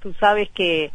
[0.00, 0.90] tú sabes que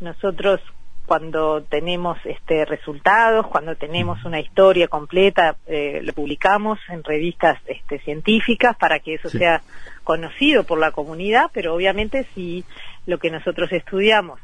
[0.00, 0.60] nosotros
[1.06, 8.00] cuando tenemos este resultados, cuando tenemos una historia completa, eh, lo publicamos en revistas este,
[8.00, 9.62] científicas para que eso sea
[10.02, 12.64] conocido por la comunidad, pero obviamente si
[13.06, 14.40] lo que nosotros estudiamos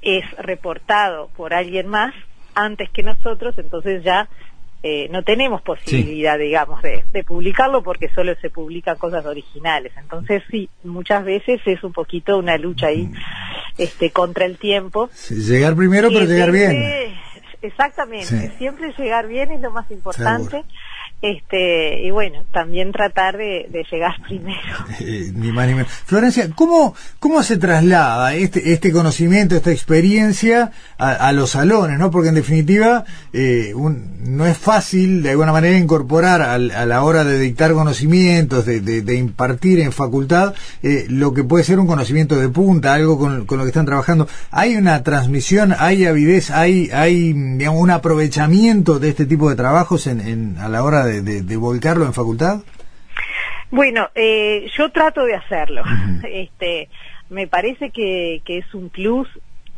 [0.00, 2.14] es reportado por alguien más
[2.54, 4.28] antes que nosotros, entonces ya
[4.88, 9.92] eh, no tenemos posibilidad, digamos, de, publicarlo porque solo se publican cosas originales.
[9.96, 13.10] Entonces, sí, muchas veces es un poquito una lucha ahí
[13.78, 15.10] este, contra el tiempo.
[15.28, 17.16] llegar primero, pero llegar bien.
[17.62, 20.62] Exactamente, siempre llegar bien es lo más importante
[21.22, 24.60] este y bueno también tratar de, llegar primero.
[25.00, 25.90] Eh, ni más ni menos.
[25.90, 32.30] Florencia cómo cómo se traslada este este conocimiento esta experiencia a, los salones no porque
[32.30, 37.72] en definitiva eh, no es fácil de alguna manera incorporar a, la hora de dictar
[37.72, 42.94] conocimientos de, de, impartir en facultad eh, lo que puede ser un conocimiento de punta
[42.94, 44.28] algo con, lo que están trabajando.
[44.50, 50.06] Hay una transmisión hay avidez hay hay digamos un aprovechamiento de este tipo de trabajos
[50.06, 51.05] en, a la hora de,
[51.56, 52.60] volcarlo en facultad?
[53.70, 55.82] Bueno, eh, yo trato de hacerlo.
[56.30, 56.88] este,
[57.28, 59.28] me parece que, que es un plus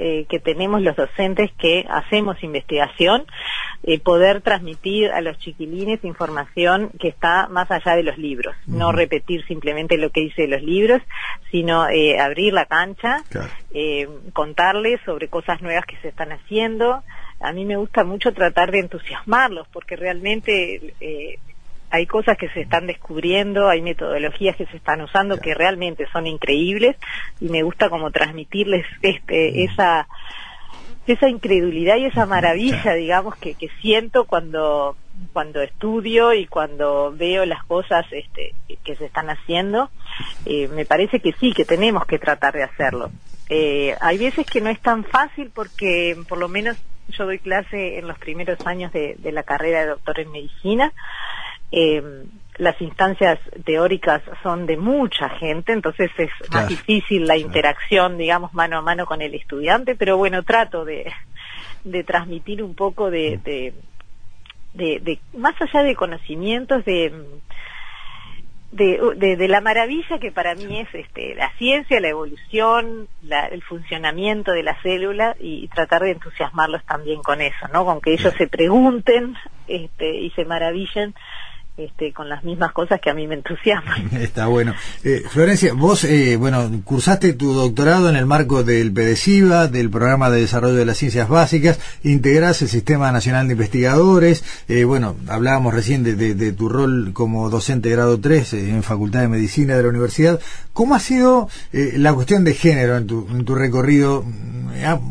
[0.00, 3.24] eh, que tenemos los docentes que hacemos investigación,
[3.82, 8.92] eh, poder transmitir a los chiquilines información que está más allá de los libros, no
[8.92, 11.02] repetir simplemente lo que dice los libros,
[11.50, 11.82] sino
[12.20, 13.24] abrir la cancha,
[14.32, 17.02] contarles sobre cosas nuevas que se están haciendo,
[17.41, 21.39] a mí me gusta mucho tratar de entusiasmarlos porque realmente eh,
[21.91, 26.27] hay cosas que se están descubriendo, hay metodologías que se están usando que realmente son
[26.27, 26.97] increíbles
[27.41, 29.70] y me gusta como transmitirles este mm.
[29.70, 30.08] esa
[31.12, 34.97] esa incredulidad y esa maravilla, digamos, que, que siento cuando
[35.33, 39.91] cuando estudio y cuando veo las cosas este, que se están haciendo,
[40.47, 43.11] eh, me parece que sí, que tenemos que tratar de hacerlo.
[43.48, 46.77] Eh, hay veces que no es tan fácil porque por lo menos
[47.09, 50.92] yo doy clase en los primeros años de, la carrera de doctor en medicina.
[51.73, 52.02] Eh,
[52.58, 58.79] las instancias teóricas son de mucha gente, entonces es más difícil la interacción, digamos, mano
[58.79, 61.13] a mano con el estudiante, pero bueno, trato de,
[61.85, 63.73] de transmitir un poco de, de,
[64.74, 67.13] de, más allá de conocimientos, de
[68.70, 73.08] de, de, la maravilla que para mí es este, la ciencia, la evolución,
[73.51, 77.85] el funcionamiento de la célula y, tratar de entusiasmarlos también con eso, ¿no?
[77.85, 79.36] Con que ellos se pregunten
[79.68, 81.14] este, y se maravillen
[81.78, 84.08] este, con las mismas cosas que a mí me entusiasman.
[84.20, 84.74] Está bueno.
[85.05, 90.28] Eh, Florencia, vos, eh, bueno, cursaste tu doctorado en el marco del PDCIVA, del Programa
[90.28, 95.72] de Desarrollo de las Ciencias Básicas, integrás el Sistema Nacional de Investigadores, eh, bueno, hablábamos
[95.72, 99.88] recién de, tu rol como docente de grado 3 en Facultad de Medicina de la
[99.88, 100.40] Universidad.
[100.72, 104.24] ¿Cómo ha sido la cuestión de género en tu, en tu recorrido?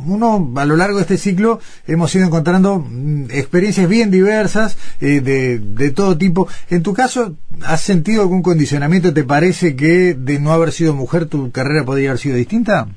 [0.05, 5.59] Uno, a lo largo de este ciclo, hemos ido encontrando mm, experiencias bien diversas, de,
[5.59, 6.47] de todo tipo.
[6.69, 7.35] En tu caso,
[7.65, 9.13] ¿has sentido algún condicionamiento?
[9.13, 12.87] ¿Te parece que de no haber sido mujer tu carrera podría haber sido distinta?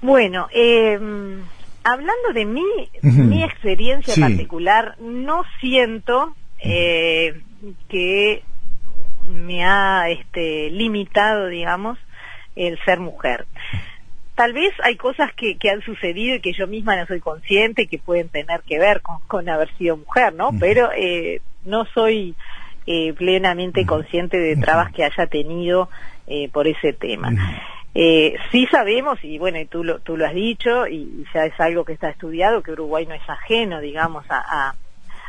[0.00, 1.40] Bueno, em,
[1.82, 7.40] hablando de mí, mi experiencia particular, no siento eh,
[7.88, 8.42] que
[9.28, 11.98] me ha este, limitado, digamos,
[12.54, 13.46] el ser mujer.
[14.38, 17.88] Tal vez hay cosas que, que, han sucedido y que yo misma no soy consciente
[17.88, 20.50] que pueden tener que ver con, con haber sido mujer, ¿no?
[20.60, 22.36] Pero eh, no soy
[22.86, 25.90] eh, plenamente consciente de trabas que haya tenido
[26.28, 27.32] eh, por ese tema.
[27.96, 31.58] Eh, sí sabemos, y bueno, y tú lo, tú lo has dicho, y ya es
[31.58, 34.76] algo que está estudiado, que Uruguay no es ajeno, digamos, a,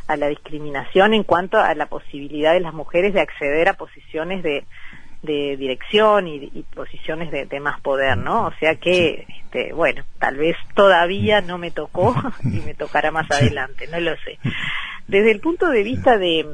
[0.08, 4.44] a, la discriminación en cuanto a la posibilidad de las mujeres de acceder a posiciones
[4.44, 4.66] de,
[5.22, 8.48] de dirección y, posiciones de, más poder, ¿no?
[8.48, 13.30] O sea que, este, bueno, tal vez todavía no me tocó y me tocará más
[13.32, 14.40] adelante, no lo sé.
[15.08, 16.46] Desde el punto de vista de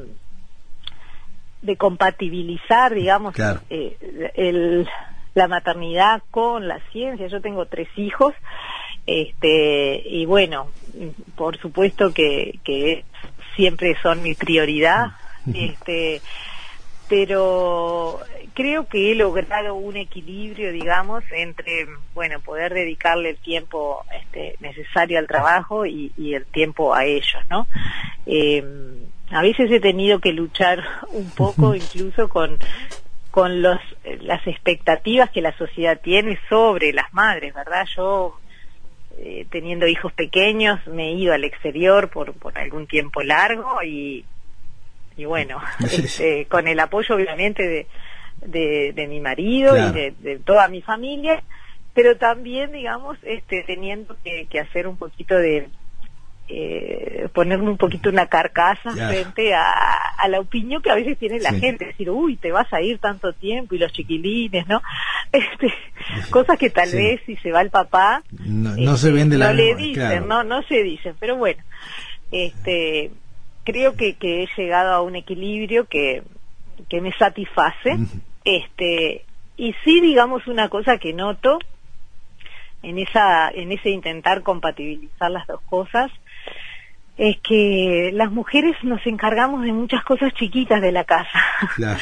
[1.62, 3.34] de compatibilizar, digamos,
[3.70, 4.88] eh, el,
[5.34, 7.26] la maternidad con la ciencia.
[7.26, 8.34] Yo tengo tres hijos,
[9.06, 10.68] este, y bueno,
[11.34, 13.04] por supuesto que, que
[13.56, 15.12] siempre son mi prioridad,
[15.52, 16.20] este,
[17.08, 18.20] pero
[18.56, 25.18] creo que he logrado un equilibrio, digamos, entre, bueno, poder dedicarle el tiempo este, necesario
[25.18, 27.68] al trabajo y, el tiempo a ellos, ¿no?
[28.24, 28.64] Eh,
[29.30, 32.58] a veces he tenido que luchar un poco incluso con
[33.30, 33.78] con los
[34.22, 37.86] las expectativas que la sociedad tiene sobre las madres, ¿verdad?
[37.94, 38.40] Yo
[39.18, 44.24] eh, teniendo hijos pequeños me he ido al exterior por por algún tiempo largo y
[45.18, 47.86] y bueno, este, con el apoyo obviamente de,
[48.44, 51.42] de, mi marido y de, toda mi familia,
[51.94, 55.68] pero también, digamos, este, teniendo que, hacer un poquito de,
[56.48, 61.52] eh, ponerme un poquito una carcasa frente a, la opinión que a veces tiene la
[61.52, 64.82] gente, decir, uy, te vas a ir tanto tiempo y los chiquilines, ¿no?
[65.32, 65.72] Este,
[66.30, 69.74] cosas que tal vez si se va el papá, no, se vende la no le
[69.74, 71.62] dicen, no, no se dicen, pero bueno,
[72.30, 73.10] este,
[73.64, 76.22] creo que, que he llegado a un equilibrio que,
[76.88, 77.96] que me satisface,
[78.44, 79.24] este,
[79.56, 81.58] y sí digamos una cosa que noto
[82.82, 86.10] en esa, en ese intentar compatibilizar las dos cosas,
[87.16, 91.44] es que las mujeres nos encargamos de muchas cosas chiquitas de la casa.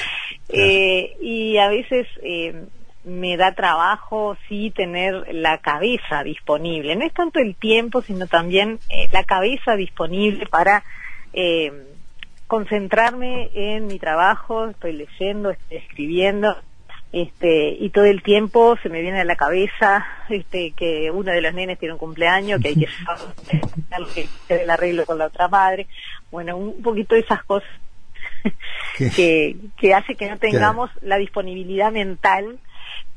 [0.51, 2.67] Eh, y a veces eh,
[3.03, 6.95] me da trabajo sí tener la cabeza disponible.
[6.95, 10.85] No es tanto el tiempo, sino también eh, la cabeza disponible para
[12.47, 14.69] concentrarme en mi trabajo.
[14.69, 16.57] Estoy leyendo, estoy escribiendo
[17.15, 21.41] este, y todo el tiempo se me viene a la cabeza este, que uno de
[21.41, 22.75] los nenes tiene un cumpleaños, que hay
[24.15, 25.87] que hacer el arreglo con la otra madre.
[26.33, 27.69] Bueno, un poquito de esas cosas
[29.15, 32.59] que, que hace que no tengamos la disponibilidad mental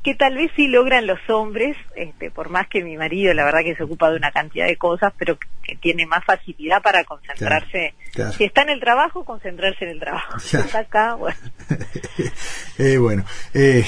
[0.02, 3.60] que tal vez sí logran los hombres, este, por más que mi marido la verdad
[3.64, 7.94] que se ocupa de una cantidad de cosas, pero que tiene más facilidad para concentrarse.
[8.36, 10.38] Si está en el trabajo, concentrarse en el trabajo.
[10.48, 11.36] Si está acá, bueno.
[12.78, 13.84] eh, bueno, eh,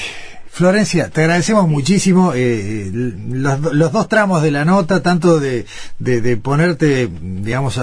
[0.51, 5.65] Florencia, te agradecemos muchísimo eh, los, dos tramos de la nota, tanto de,
[5.97, 7.79] de, ponerte, digamos,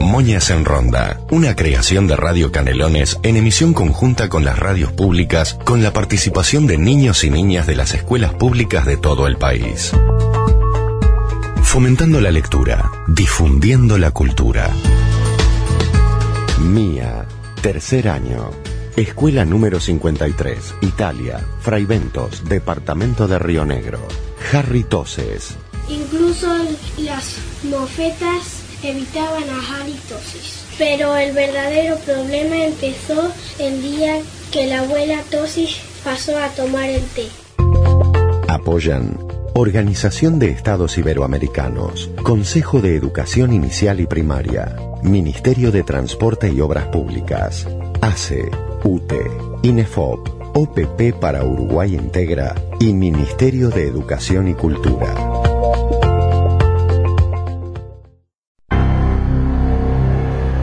[0.00, 5.58] Moñas en Ronda, una creación de Radio Canelones en emisión conjunta con las radios públicas
[5.64, 9.94] con la participación de niños y niñas de las escuelas públicas de todo el país.
[11.74, 14.70] Fomentando la lectura, difundiendo la cultura.
[16.60, 17.26] Mía,
[17.62, 18.52] tercer año.
[18.94, 23.98] Escuela número 53, Italia, Fraiventos, Departamento de Río Negro.
[24.52, 25.56] Harry Toses.
[25.88, 26.46] Incluso
[26.98, 30.66] las mofetas evitaban a halitosis.
[30.78, 34.20] Pero el verdadero problema empezó el día
[34.52, 37.26] que la abuela Tosis pasó a tomar el té.
[38.46, 39.18] Apoyan
[39.56, 44.74] Organización de Estados Iberoamericanos, Consejo de Educación Inicial y Primaria,
[45.04, 47.64] Ministerio de Transporte y Obras Públicas,
[48.00, 48.50] ACE,
[48.82, 49.30] UTE,
[49.62, 55.14] INEFOP, OPP para Uruguay Integra y Ministerio de Educación y Cultura.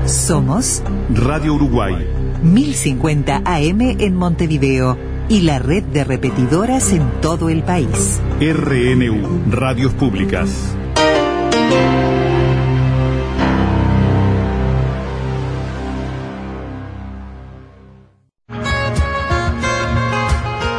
[0.06, 0.84] Somos
[1.14, 1.96] Radio Uruguay
[2.44, 8.20] 1050 AM en Montevideo y la red de repetidoras en todo el país.
[8.42, 10.50] RNU, Radios Públicas.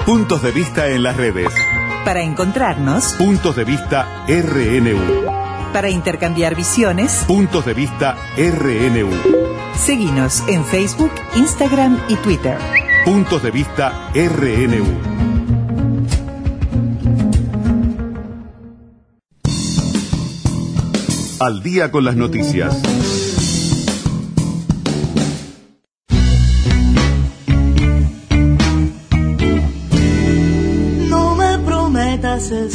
[0.04, 1.50] Puntos de vista en las redes.
[2.04, 3.14] Para encontrarnos.
[3.14, 5.32] Puntos de vista RNU
[5.72, 9.08] para intercambiar visiones, puntos de vista RNU.
[9.74, 12.81] Seguinos en Facebook, Instagram y Twitter.
[13.04, 14.84] Puntos de vista RNU.
[21.40, 22.80] Al día con las noticias.
[31.08, 32.70] No me prometas el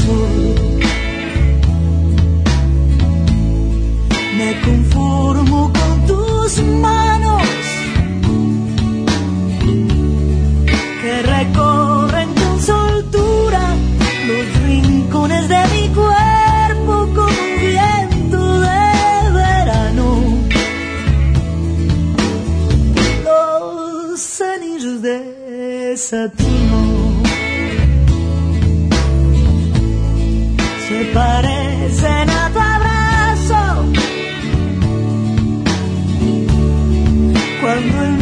[37.79, 38.17] cuando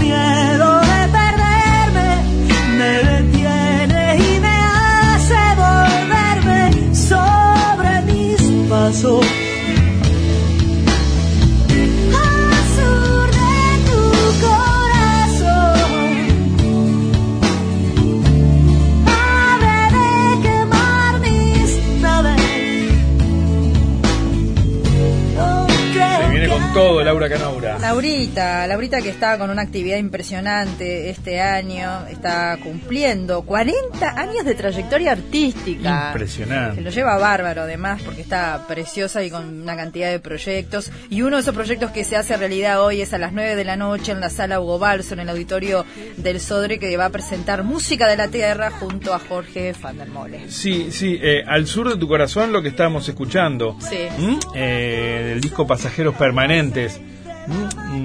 [27.85, 34.55] Laurita, Laurita que está con una actividad impresionante este año, está cumpliendo 40 años de
[34.55, 36.01] trayectoria artística.
[36.01, 36.81] Se Impresionante.
[36.81, 40.91] lo lleva bárbaro además porque está preciosa y con una cantidad de proyectos.
[41.11, 43.63] Y uno de esos proyectos que se hace realidad hoy es a las 9 de
[43.65, 45.85] la noche en la sala Hugo Balso, en el auditorio
[46.17, 50.07] del Sodre, que va a presentar Música de la Tierra junto a Jorge Van der
[50.07, 50.49] Mole.
[50.49, 53.77] Sí, sí, eh, al sur de tu corazón lo que estábamos escuchando.
[53.79, 54.07] Sí.
[54.17, 54.39] ¿Mm?
[54.55, 56.99] Eh, del disco Pasajeros Permanentes.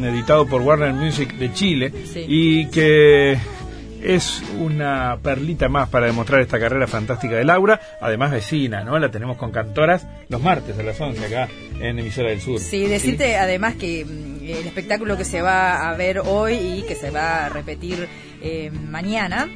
[0.05, 2.25] Editado por Warner Music de Chile, Sí.
[2.29, 3.39] y que
[4.03, 8.99] es una perlita más para demostrar esta carrera fantástica de Laura, además vecina, ¿no?
[8.99, 11.49] La tenemos con cantoras los martes a las 11 acá
[11.81, 12.59] en Emisora del Sur.
[12.61, 16.95] Sí, decirte además que mm, el espectáculo que se va a ver hoy y que
[16.95, 18.09] se va a repetir
[18.43, 19.49] eh, mañana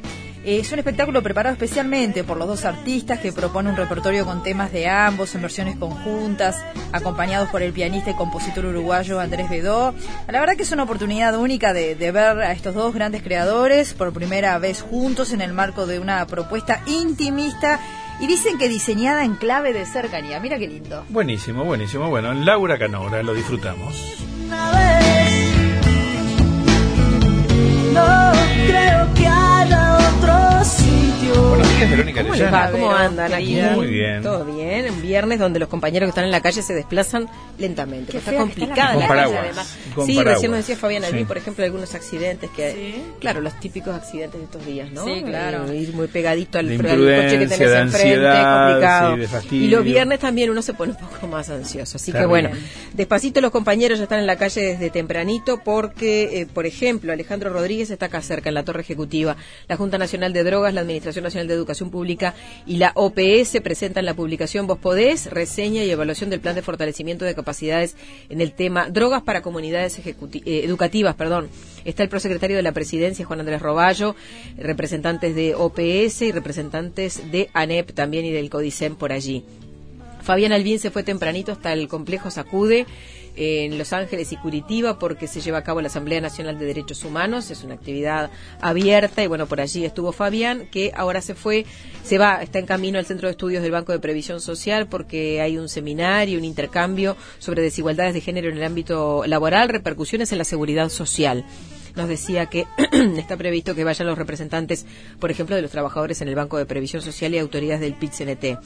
[0.45, 4.71] es un espectáculo preparado especialmente por los dos artistas que propone un repertorio con temas
[4.71, 9.93] de ambos en versiones conjuntas, acompañados por el pianista y compositor uruguayo Andrés Bedó.
[10.27, 13.93] La verdad que es una oportunidad única de, de ver a estos dos grandes creadores
[13.93, 17.79] por primera vez juntos en el marco de una propuesta intimista
[18.19, 20.39] y dicen que diseñada en clave de cercanía.
[20.39, 21.05] Mira qué lindo.
[21.09, 22.09] Buenísimo, buenísimo.
[22.09, 23.95] Bueno, en Laura Canora lo disfrutamos.
[31.77, 32.65] Días, Verónica ¿Cómo les Leyana.
[32.65, 32.71] va?
[32.71, 33.33] ¿Cómo andan?
[33.33, 33.59] aquí?
[33.75, 34.21] Muy bien.
[34.23, 34.91] Todo bien.
[34.91, 37.27] Un viernes donde los compañeros que están en la calle se desplazan
[37.57, 38.11] lentamente.
[38.13, 39.77] Qué Está fea que está complicada la la calle, además.
[39.93, 40.33] Con sí, paraguas.
[40.35, 41.25] recién nos decía Fabián Albí, Sí.
[41.25, 43.01] por ejemplo, algunos accidentes que...
[43.19, 45.05] Claro, los típicos accidentes de estos días, ¿no?
[45.05, 45.71] Sí, claro.
[45.71, 49.15] Eh, ir muy pegadito al, De al coche que tenés de enfrente, complicado.
[49.41, 51.97] sí, de y los viernes también uno se pone un poco más ansioso.
[51.97, 52.49] Así que bueno,
[52.93, 57.49] despacito los compañeros ya están en la calle desde tempranito porque, eh, por ejemplo, Alejandro
[57.51, 59.35] Rodríguez está acá cerca, en la Torre Ejecutiva.
[59.67, 62.33] La Junta Nacional de Drogas, la Administración Nacional de Educación Pública
[62.65, 67.25] y la OPS presentan la publicación Vos Podés, reseña y evaluación del plan de fortalecimiento
[67.25, 67.95] de capacidades
[68.29, 70.15] en el tema drogas para comunidades eh,
[70.63, 71.15] educativas.
[71.15, 71.49] perdón.
[71.83, 74.15] Está el prosecretario de la Presidencia, Juan Andrés Roballo,
[74.57, 79.43] representantes de OPS y representantes de ANEP también y del CODICEM por allí.
[80.23, 82.87] Fabián Albín se fue tempranito hasta el complejo Sacude
[83.35, 87.03] en Los Ángeles y Curitiba porque se lleva a cabo la Asamblea Nacional de Derechos
[87.03, 88.29] Humanos, es una actividad
[88.61, 91.65] abierta y bueno, por allí estuvo Fabián que ahora se fue,
[92.03, 95.41] se va, está en camino al Centro de Estudios del Banco de Previsión Social porque
[95.41, 100.37] hay un seminario, un intercambio sobre desigualdades de género en el ámbito laboral, repercusiones en
[100.37, 101.45] la seguridad social
[101.95, 102.67] nos decía que
[103.17, 104.85] está previsto que vayan los representantes,
[105.19, 108.59] por ejemplo, de los trabajadores en el Banco de Previsión Social y autoridades del PIT-CNT.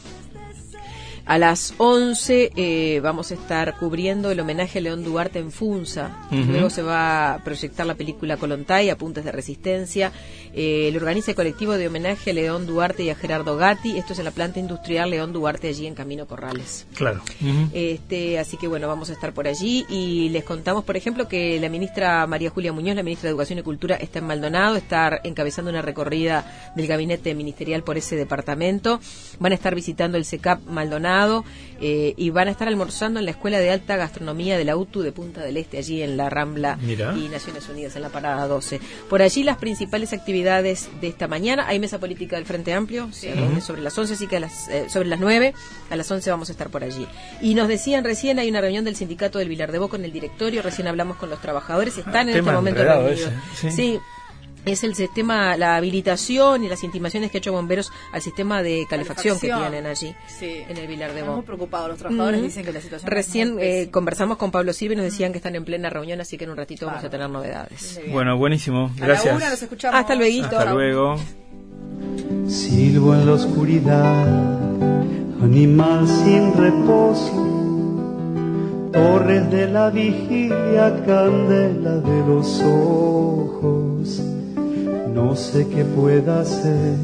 [1.29, 6.27] A las 11 eh, vamos a estar cubriendo el homenaje a León Duarte en Funza.
[6.31, 10.11] Luego se va a proyectar la película Colontay, Apuntes de Resistencia.
[10.55, 13.95] Eh, lo organiza el colectivo de homenaje a León Duarte y a Gerardo Gatti.
[13.95, 16.87] Esto es en la planta industrial León Duarte, allí en Camino Corrales.
[16.95, 17.21] Claro.
[17.73, 21.59] Este, así que bueno, vamos a estar por allí y les contamos, por ejemplo, que
[21.59, 25.21] la ministra María Julia Muñoz, la ministra de Educación y Cultura, está en Maldonado, está
[25.23, 28.99] encabezando una recorrida del gabinete ministerial por ese departamento.
[29.37, 31.18] Van a estar visitando el SECAP Maldonado
[31.81, 35.01] eh, y van a estar almorzando en la Escuela de Alta Gastronomía de la UTU
[35.01, 38.79] de Punta del Este, allí en la Rambla y Naciones Unidas, en la Parada 12.
[39.09, 41.67] Por allí las principales actividades de esta mañana.
[41.67, 44.89] Hay mesa política del Frente Amplio, reúne sobre las 11, así que a las, eh,
[44.89, 45.53] sobre las 9,
[45.89, 47.07] a las 11 vamos a estar por allí.
[47.41, 50.11] Y nos decían recién, hay una reunión del sindicato del Vilar de Boca en el
[50.11, 53.31] directorio, recién hablamos con los trabajadores, están en Tema este momento reunidos.
[53.55, 53.71] sí.
[53.71, 53.99] sí.
[54.65, 58.85] Es el sistema, la habilitación y las intimaciones que ha hecho bomberos al sistema de
[58.89, 60.57] calefacción, que tienen allí Sí.
[60.67, 61.35] en el Vilar de Boca.
[61.37, 64.73] muy preocupados los trabajadores, dicen que la situación Recién es muy eh, conversamos con Pablo
[64.73, 67.03] Silva y nos decían que están en plena reunión, así que en un ratito vamos
[67.03, 67.99] a tener novedades.
[68.11, 68.91] Bueno, buenísimo.
[68.97, 69.35] A la Gracias.
[69.35, 69.99] una nos escuchamos.
[69.99, 70.43] Hasta luego.
[70.45, 71.15] Hasta luego.
[72.47, 74.27] Silbo en la oscuridad,
[75.41, 77.31] animal sin reposo,
[78.91, 84.21] torres de la vigilia, candela de los ojos.
[85.21, 86.95] No sé qué pueda hacer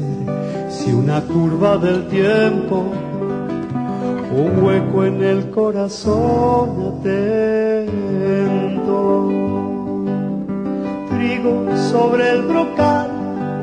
[0.70, 2.86] si una curva del tiempo,
[4.34, 7.98] un hueco en el corazón atento.
[11.10, 13.10] Trigo sobre el brocal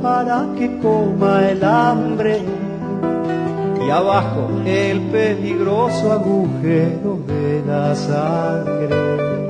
[0.04, 2.44] para que coma el hambre
[3.86, 9.43] y abajo el peligroso agujero de la sangre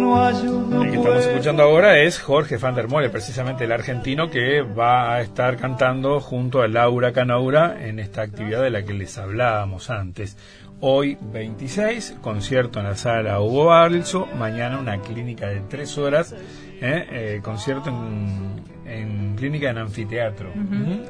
[0.00, 5.14] El que estamos escuchando ahora es Jorge van der Mole, precisamente el argentino que va
[5.14, 9.90] a estar cantando junto a Laura Canaura en esta actividad de la que les hablábamos
[9.90, 10.38] antes.
[10.80, 17.06] Hoy 26, concierto en la sala Hugo Balso, mañana una clínica de tres horas, ¿eh?
[17.10, 20.50] Eh, concierto en, en clínica en anfiteatro.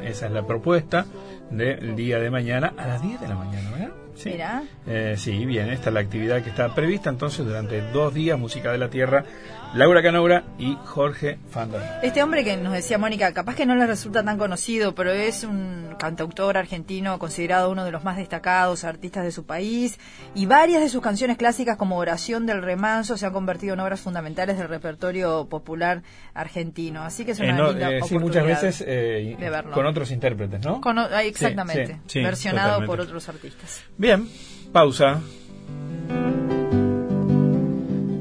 [0.02, 1.06] Esa es la propuesta
[1.50, 3.90] del día de mañana a las 10 de la mañana, ¿verdad?
[4.20, 4.28] Sí.
[4.28, 4.62] Mira.
[4.86, 8.70] Eh, sí, bien, esta es la actividad que está prevista entonces durante dos días, Música
[8.70, 9.24] de la Tierra,
[9.72, 11.80] Laura Canaura y Jorge Fandor.
[12.02, 15.44] Este hombre que nos decía Mónica, capaz que no le resulta tan conocido, pero es
[15.44, 20.00] un cantautor argentino considerado uno de los más destacados artistas de su país
[20.34, 24.00] y varias de sus canciones clásicas como Oración del Remanso se han convertido en obras
[24.00, 26.02] fundamentales del repertorio popular
[26.34, 27.02] argentino.
[27.04, 29.70] Así que es una Eh, no, linda eh, sí, oportunidad muchas veces eh, de verlo.
[29.70, 30.80] con otros intérpretes, ¿no?
[30.80, 32.86] Con ah, exactamente, sí, sí, versionado totalmente.
[32.96, 33.82] por otros artistas.
[33.96, 34.28] Bien,
[34.72, 35.20] pausa.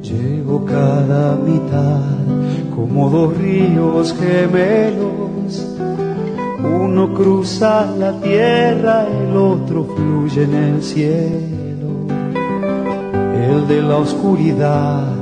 [0.10, 2.02] Llevo cada mitad
[2.76, 5.68] como dos ríos gemelos.
[6.64, 12.08] Uno cruza la tierra, el otro fluye en el cielo.
[13.36, 15.14] El de la oscuridad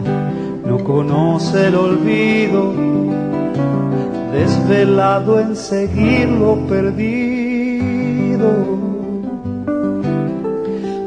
[0.65, 2.74] no conoce el olvido,
[4.32, 7.17] desvelado en seguir lo perdido.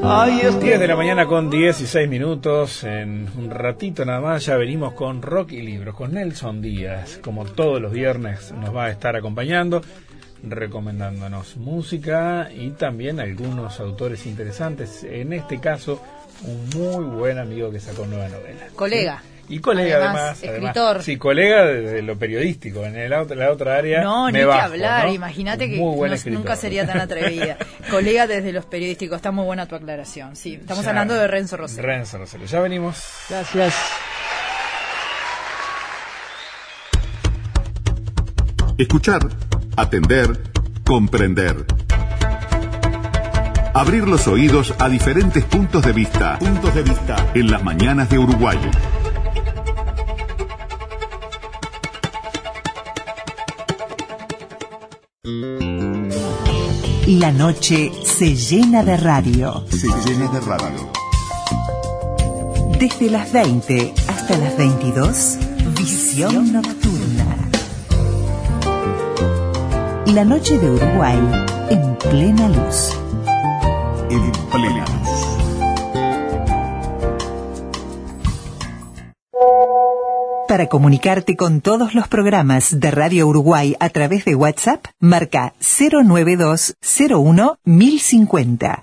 [0.02, 2.85] Ay, es 10 de la mañana con 16 minutos.
[2.85, 7.19] En un ratito nada más ya venimos con rock y libros, con Nelson Díaz.
[7.23, 9.83] Como todos los viernes nos va a estar acompañando,
[10.42, 15.04] recomendándonos música y también algunos autores interesantes.
[15.04, 16.02] En este caso,
[16.45, 18.69] un muy buen amigo que sacó nueva novela.
[18.75, 19.23] Colega.
[19.50, 20.38] Y colega Además, además.
[20.42, 20.59] además.
[20.71, 21.02] escritor.
[21.02, 22.85] sí, colega de lo periodístico.
[22.87, 24.00] En el, otra- la otra área.
[24.02, 25.12] No, me ni que bajo, hablar, ¿no?
[25.14, 26.38] imagínate que Muy buen no- escritor.
[26.38, 27.57] nunca sería tan atrevida.
[27.90, 30.37] Colega desde los periodísticos, está muy buena tu aclaración.
[30.37, 30.90] Sí, estamos Ya.
[30.90, 31.83] hablando de Renzo Rosero.
[31.87, 32.45] Renzo Rosero.
[32.45, 33.02] Ya venimos.
[33.28, 33.75] Gracias.
[38.78, 39.21] Escuchar,
[39.76, 40.40] atender,
[40.87, 41.66] comprender.
[43.75, 46.38] Abrir los oídos a diferentes puntos de vista.
[46.38, 47.16] Puntos de vista.
[47.34, 48.58] En las mañanas de Uruguay.
[57.18, 59.64] La noche se llena de radio.
[59.68, 60.92] Se llena de radio.
[62.78, 65.38] Desde las 20 hasta las 22,
[65.76, 67.50] Visión Nocturna.
[70.06, 71.18] La noche de Uruguay
[71.70, 72.96] en plena luz.
[74.08, 75.00] En plena
[80.50, 86.75] Para comunicarte con todos los programas de Radio Uruguay a través de WhatsApp, marca 092
[87.08, 88.82] 01 1050.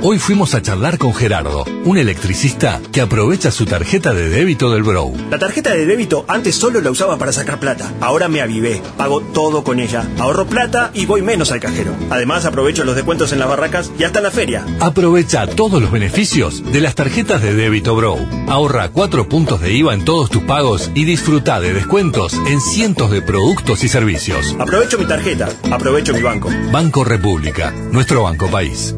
[0.00, 4.84] Hoy fuimos a charlar con Gerardo, un electricista que aprovecha su tarjeta de débito del
[4.84, 5.12] Brow.
[5.28, 7.92] La tarjeta de débito antes solo la usaba para sacar plata.
[8.00, 8.80] Ahora me avivé.
[8.96, 10.08] Pago todo con ella.
[10.18, 11.96] Ahorro plata y voy menos al cajero.
[12.10, 14.64] Además aprovecho los descuentos en las barracas y hasta en la feria.
[14.78, 18.18] Aprovecha todos los beneficios de las tarjetas de débito Brow.
[18.46, 23.10] Ahorra 4 puntos de IVA en todos tus pagos y disfruta de descuentos en cientos
[23.10, 24.54] de productos y servicios.
[24.60, 25.48] Aprovecho mi tarjeta.
[25.72, 26.50] Aprovecho mi banco.
[26.70, 28.94] Banco República, nuestro banco país.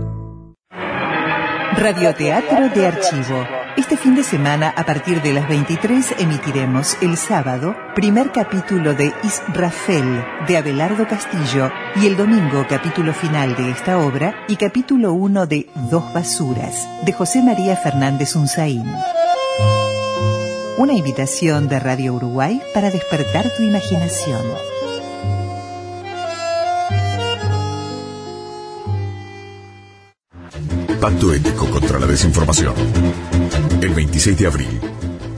[1.76, 3.46] Radioteatro de Archivo.
[3.76, 9.12] Este fin de semana, a partir de las 23, emitiremos el sábado primer capítulo de
[9.22, 15.46] Israfel de Abelardo Castillo y el domingo capítulo final de esta obra y capítulo 1
[15.46, 18.84] de Dos Basuras de José María Fernández Unzaín.
[20.76, 24.42] Una invitación de Radio Uruguay para despertar tu imaginación.
[31.00, 32.74] Pacto ético contra la desinformación.
[33.80, 34.80] El 26 de abril,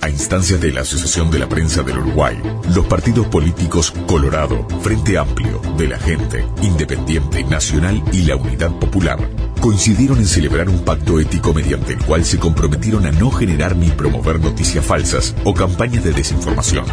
[0.00, 2.36] a instancias de la Asociación de la Prensa del Uruguay,
[2.74, 9.20] los partidos políticos Colorado, Frente Amplio, de la Gente, Independiente, Nacional y la Unidad Popular
[9.60, 13.90] coincidieron en celebrar un pacto ético mediante el cual se comprometieron a no generar ni
[13.90, 16.84] promover noticias falsas o campañas de desinformación,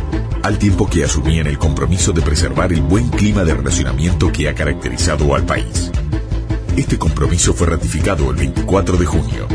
[0.43, 4.53] al tiempo que asumían el compromiso de preservar el buen clima de relacionamiento que ha
[4.53, 5.89] caracterizado al país.
[6.79, 9.47] Este compromiso fue ratificado el 24 de junio.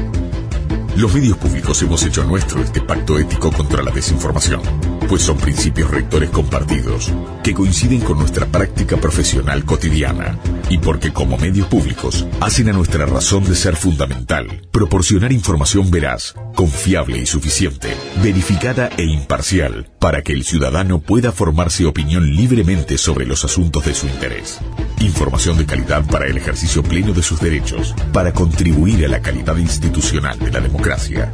[0.95, 4.61] Los medios públicos hemos hecho nuestro este pacto ético contra la desinformación,
[5.09, 7.11] pues son principios rectores compartidos
[7.43, 13.07] que coinciden con nuestra práctica profesional cotidiana y porque como medios públicos hacen a nuestra
[13.07, 20.35] razón de ser fundamental proporcionar información veraz, confiable y suficiente, verificada e imparcial para que
[20.35, 24.61] el ciudadano pueda formarse opinión libremente sobre los asuntos de su interés.
[25.05, 29.55] Información de calidad para el ejercicio pleno de sus derechos, para contribuir a la calidad
[29.59, 31.31] institucional de la democracia.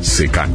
[0.00, 0.50] SECAN.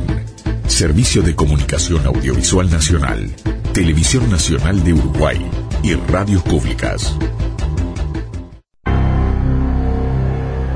[0.65, 3.29] Servicio de Comunicación Audiovisual Nacional.
[3.73, 5.39] Televisión Nacional de Uruguay
[5.83, 7.15] y Radios Públicas.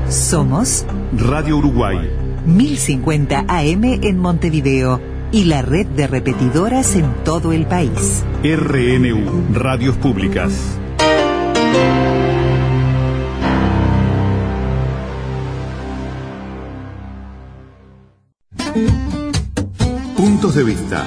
[0.08, 0.86] Somos
[1.18, 2.10] Radio Uruguay.
[2.46, 5.00] 1050 AM en Montevideo
[5.32, 8.22] y la red de repetidoras en todo el país.
[8.44, 10.78] RNU, Radios Públicas.
[20.16, 21.06] Puntos de vista.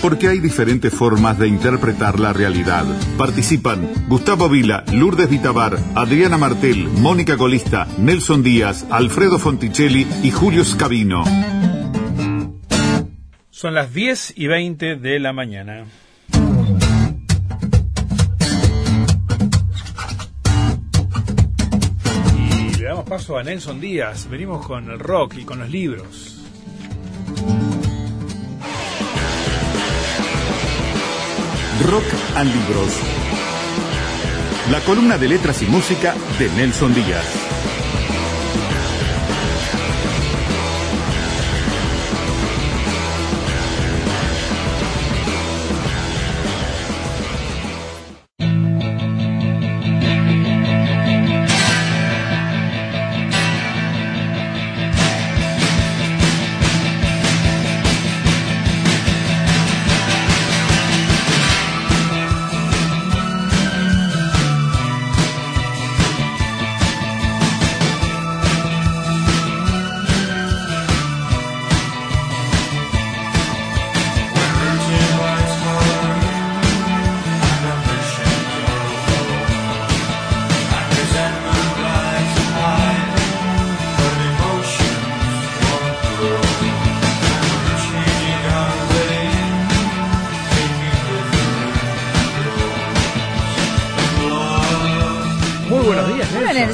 [0.00, 2.84] Porque hay diferentes formas de interpretar la realidad.
[3.16, 10.64] Participan Gustavo Vila, Lourdes Vitabar, Adriana Martel, Mónica Colista, Nelson Díaz, Alfredo Fonticelli y Julio
[10.64, 11.24] Scavino.
[13.50, 15.84] Son las 10 y 20 de la mañana.
[23.08, 24.28] Paso a Nelson Díaz.
[24.28, 26.34] Venimos con el rock y con los libros.
[31.86, 32.04] Rock
[32.36, 32.92] and Libros.
[34.70, 37.37] La columna de letras y música de Nelson Díaz.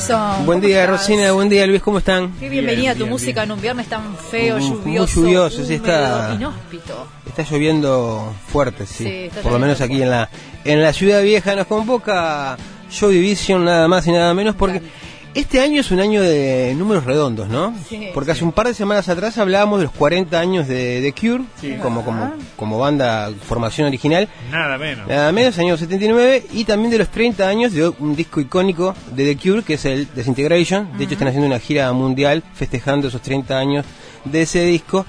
[0.09, 1.09] Buen día, ¿cómo estás?
[1.09, 1.33] Rosina.
[1.33, 1.81] Buen día, Luis.
[1.81, 2.33] ¿Cómo están?
[2.39, 3.45] Qué bienvenida Bien, a tu bien, música bien.
[3.45, 5.21] en un viernes tan feo, Muy- lluvioso.
[5.21, 7.07] muy lluvioso, sí, está- Inhóspito.
[7.27, 9.05] Está lloviendo fuerte, sí.
[9.05, 10.29] Sí, está Por lo menos aquí en la
[10.65, 12.57] en la ciudad vieja nos convoca
[12.99, 14.83] Joe Division nada más y nada menos porque
[15.35, 17.75] este año es un año de números redondos, ¿no?
[17.89, 18.09] Sí.
[18.15, 21.45] porque hace un par de semanas atrás hablábamos de los 40 años de, de Cure
[21.61, 21.75] Sí.
[21.83, 24.29] como como como banda formación original.
[24.51, 25.09] Nada menos.
[25.09, 29.35] Nada menos, año 79, y también de los 30 años de un disco icónico de
[29.35, 30.97] The Cure, que es el Disintegration.
[30.97, 33.85] De hecho, están haciendo una gira mundial festejando esos 30 años
[34.25, 35.05] de ese disco.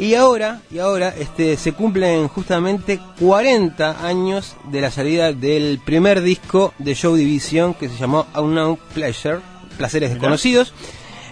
[0.00, 6.20] Y ahora, y ahora este, se cumplen justamente 40 años de la salida del primer
[6.22, 9.38] disco de Joe Division, que se llamó Unknown Pleasure,
[9.78, 10.74] Placeres Desconocidos.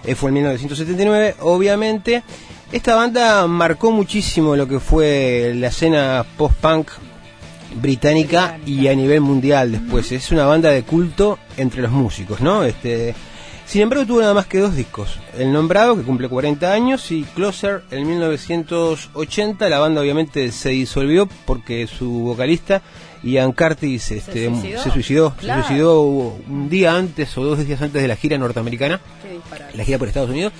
[0.03, 2.23] Eh, fue en 1979, obviamente.
[2.71, 6.89] Esta banda marcó muchísimo lo que fue la escena post-punk
[7.81, 10.11] británica y a nivel mundial después.
[10.11, 12.63] Es una banda de culto entre los músicos, ¿no?
[12.63, 13.13] Este,
[13.65, 15.19] sin embargo, tuvo nada más que dos discos.
[15.37, 19.69] El nombrado, que cumple 40 años, y Closer, en 1980.
[19.69, 22.81] La banda obviamente se disolvió porque su vocalista,
[23.23, 24.83] Ian Curtis, este, suicidó?
[24.83, 25.33] se suicidó.
[25.37, 25.61] Claro.
[25.61, 28.99] Se suicidó un día antes o dos días antes de la gira norteamericana
[29.73, 30.53] la gira por Estados Unidos.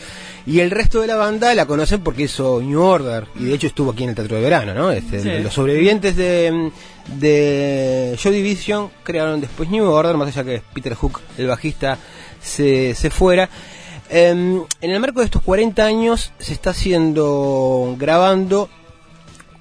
[0.46, 3.26] Y el resto de la banda la conocen porque hizo New Order.
[3.40, 4.92] Y de hecho estuvo aquí en el Teatro de Verano, ¿no?
[4.92, 5.44] Este, Sí.
[5.44, 6.72] Los sobrevivientes de,
[7.20, 11.98] de Joy Division crearon después New Order, más allá que Peter Hook, el bajista,
[12.42, 13.50] se, se fuera.
[14.10, 18.70] Em, en el marco de estos 40 años se está haciendo, grabando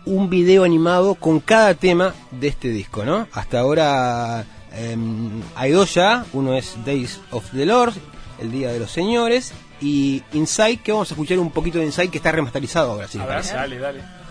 [0.06, 3.28] un video animado con cada tema de este disco, ¿no?
[3.32, 7.94] Hasta ahora em, hay dos ya, uno es Days of the Lord,
[8.40, 12.08] el Día de los Señores, y Inside, que vamos a escuchar un poquito de Inside
[12.08, 13.18] que está remasterizado ahora, sí.
[13.18, 14.25] A ver, dale, dale.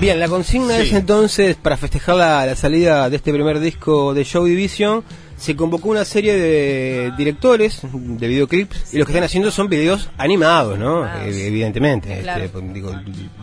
[0.00, 0.82] Bien, la consigna Sí.
[0.82, 5.04] es entonces, para festejar la, la salida de este primer disco de Show Division,
[5.40, 10.10] se convocó una serie de directores de videoclips y los que están haciendo son videos
[10.18, 11.06] animados, ¿no?
[11.06, 12.20] Eh, evidentemente.
[12.20, 12.44] Claro.
[12.44, 12.92] Este, pues, digo,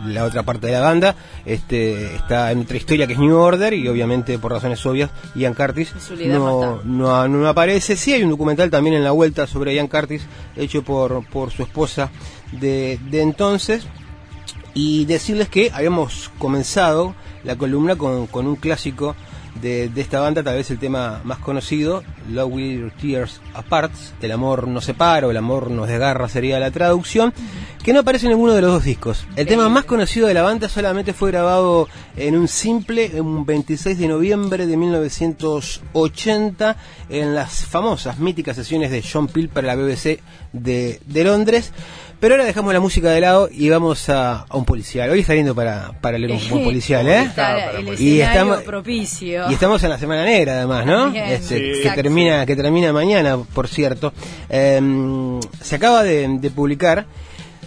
[0.06, 3.74] la otra parte de la banda este, está en otra historia que es New Order
[3.74, 5.92] y obviamente por razones obvias Ian Curtis
[6.28, 7.96] no no, no aparece.
[7.96, 10.22] Sí hay un documental también en la vuelta sobre Ian Curtis
[10.54, 12.10] hecho por, por su esposa
[12.52, 13.88] de, de entonces
[14.72, 19.16] y decirles que habíamos comenzado la columna con, con un clásico
[19.60, 24.32] de, de esta banda, tal vez el tema más conocido, Love Will Tears Apart, El
[24.32, 27.32] amor nos separa o El amor nos desgarra sería la traducción,
[27.82, 29.26] que no aparece en ninguno de los dos discos.
[29.36, 33.98] El tema más conocido de la banda solamente fue grabado en un simple, un 26
[33.98, 36.76] de noviembre de 1980,
[37.08, 40.20] en las famosas, míticas sesiones de John Peel para la BBC
[40.52, 41.72] de, de Londres.
[42.20, 45.08] Pero ahora dejamos la música de lado y vamos a, a un policial.
[45.10, 47.20] Hoy está lindo para, para leer un buen policial, ¿eh?
[47.22, 49.48] Está el Y estamos, propicio.
[49.48, 51.10] y estamos en la Semana Negra, además, ¿no?
[51.12, 51.82] Bien, Este, sí.
[51.82, 54.12] que termina que termina mañana, por cierto.
[54.48, 57.06] Em, se acaba de, de publicar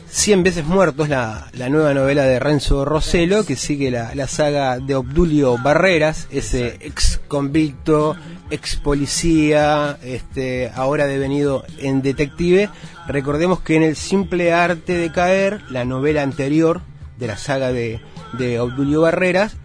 [0.09, 4.79] 100 veces muertos, la, la nueva novela de Renzo Rossello, que sigue la, la saga
[4.79, 8.17] de Obdulio Barreras, ese ex convicto,
[8.49, 12.67] ex policía, este, ahora devenido en detective.
[13.11, 16.81] Recordemos que en El simple arte de caer, la novela anterior
[17.17, 18.01] de la saga de,
[18.33, 19.55] de Obdulio Barreras,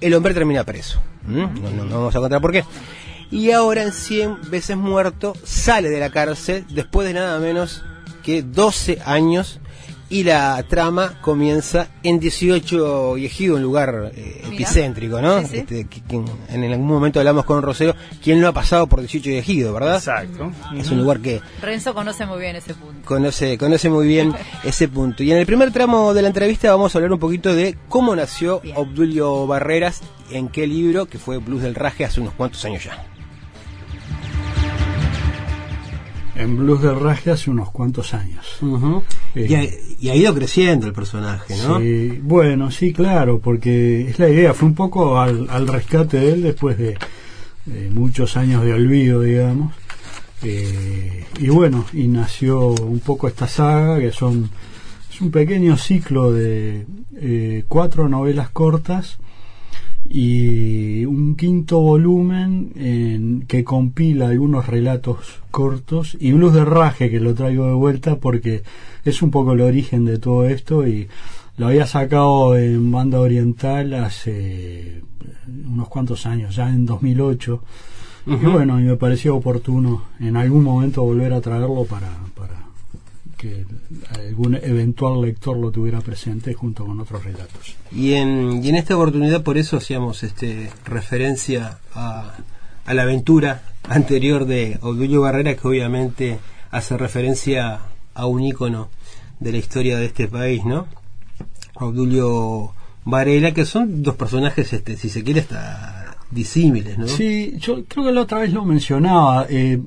[0.00, 1.00] el hombre termina preso.
[1.26, 1.76] ¿Mm?
[1.76, 2.64] No, vamos a contar por qué.
[3.30, 7.84] Y ahora en 100 veces muerto sale de la cárcel después de nada menos
[8.22, 9.60] que 12 años
[10.10, 15.40] y la trama comienza en 18 y Ejido, un lugar eh, epicéntrico, ¿no?
[15.40, 15.56] Sí, sí.
[15.58, 19.00] Este, que- que en, en algún momento hablamos con Rosero, quien no ha pasado por
[19.00, 19.96] 18 y Ejido, ¿verdad?
[19.96, 20.50] Exacto.
[20.76, 23.06] Es un lugar que Renzo conoce muy bien ese punto.
[23.06, 25.22] conoce, conoce muy bien ese punto.
[25.22, 28.16] Y en el primer tramo de la entrevista vamos a hablar un poquito de cómo
[28.16, 32.84] nació Obdulio Barreras, en qué libro, que fue Blues del Raje hace unos cuantos años
[32.84, 33.04] ya.
[36.34, 38.46] En Blues del Raje hace unos cuantos años.
[39.34, 39.64] Eh, y, ha,
[40.00, 41.78] y ha ido creciendo el personaje, ¿no?
[41.80, 46.32] Sí, bueno, sí, claro, porque es la idea, fue un poco al, al rescate de
[46.32, 46.96] él después de,
[47.66, 49.74] de muchos años de olvido, digamos.
[50.42, 54.50] Eh, y bueno, y nació un poco esta saga, que son
[55.12, 56.86] es un pequeño ciclo de
[57.16, 59.18] eh, cuatro novelas cortas
[60.10, 67.20] y un quinto volumen en- que compila algunos relatos cortos y Blues de Raje que
[67.20, 68.62] lo traigo de vuelta porque
[69.04, 71.08] es un poco el origen de todo esto y
[71.58, 75.02] lo había sacado en banda oriental hace
[75.66, 77.62] unos cuantos años, ya en 2008
[78.26, 78.50] y Ujú.
[78.50, 82.57] bueno, y me pareció oportuno en algún momento volver a traerlo para, para
[83.38, 83.64] que
[84.10, 87.76] algún eventual lector lo tuviera presente junto con otros relatos.
[87.92, 92.34] Y en, y en esta oportunidad por eso hacíamos este referencia a,
[92.84, 96.38] a la aventura anterior de Obdulio Barrera, que obviamente
[96.70, 97.80] hace referencia
[98.14, 98.88] a un ícono
[99.40, 100.86] de la historia de este país, ¿no?
[101.74, 102.74] Obdulio
[103.04, 107.06] Varela, que son dos personajes, este, si se quiere, hasta disímiles, ¿no?
[107.06, 109.46] Sí, yo creo que la otra vez lo mencionaba.
[109.48, 109.80] eh,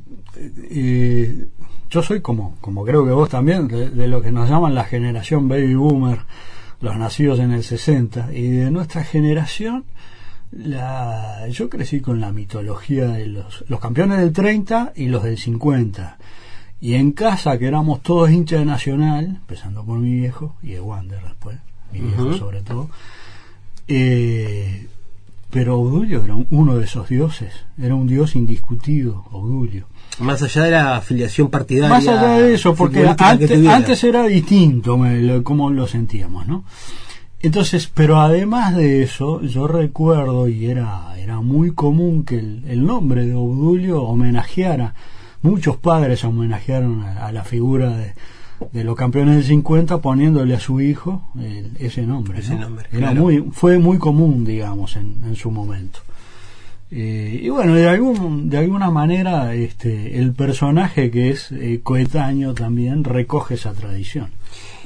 [0.71, 1.47] eh,
[1.91, 4.85] yo soy como, como creo que vos también, de, de lo que nos llaman la
[4.85, 6.19] generación baby boomer,
[6.79, 8.33] los nacidos en el 60.
[8.33, 9.83] Y de nuestra generación,
[10.51, 15.37] la, yo crecí con la mitología de los, los campeones del 30 y los del
[15.37, 16.17] 50.
[16.79, 20.81] Y en casa, que éramos todos hinchas de Nacional, empezando por mi viejo y de
[20.81, 21.57] Wander después,
[21.93, 22.89] mi viejo sobre todo,
[23.87, 24.87] eh,
[25.49, 29.85] pero Obdulio era un- uno de esos dioses, era un dios indiscutido, Obdulio.
[30.19, 31.89] Más allá de la afiliación partidaria.
[31.95, 35.41] Más allá de eso, porque antes, antes era distinto me- lo-
[35.87, 36.63] sentíamos, ¿no?
[37.41, 42.85] Entonces, pero además de eso, yo recuerdo, y era, era muy común que el, el
[42.85, 44.93] nombre de Obdulio homenajeara,
[45.41, 48.13] muchos padres homenajearon a, a la figura de,
[48.71, 52.39] de los campeones del 50 poniéndole a su hijo el- ese nombre.
[52.41, 52.61] Ese ¿no?
[52.61, 53.21] nombre, Era claro.
[53.21, 56.01] muy, fue muy común, digamos, en, en su momento.
[56.91, 62.53] Eh, y bueno, de, algún, de alguna manera este, el personaje que es eh, coetáneo
[62.53, 64.29] también recoge esa tradición.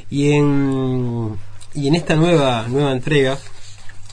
[0.10, 1.32] Y en,
[1.74, 3.38] y en esta nueva, nueva entrega,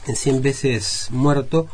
[0.06, 1.66] en 100 veces muerto,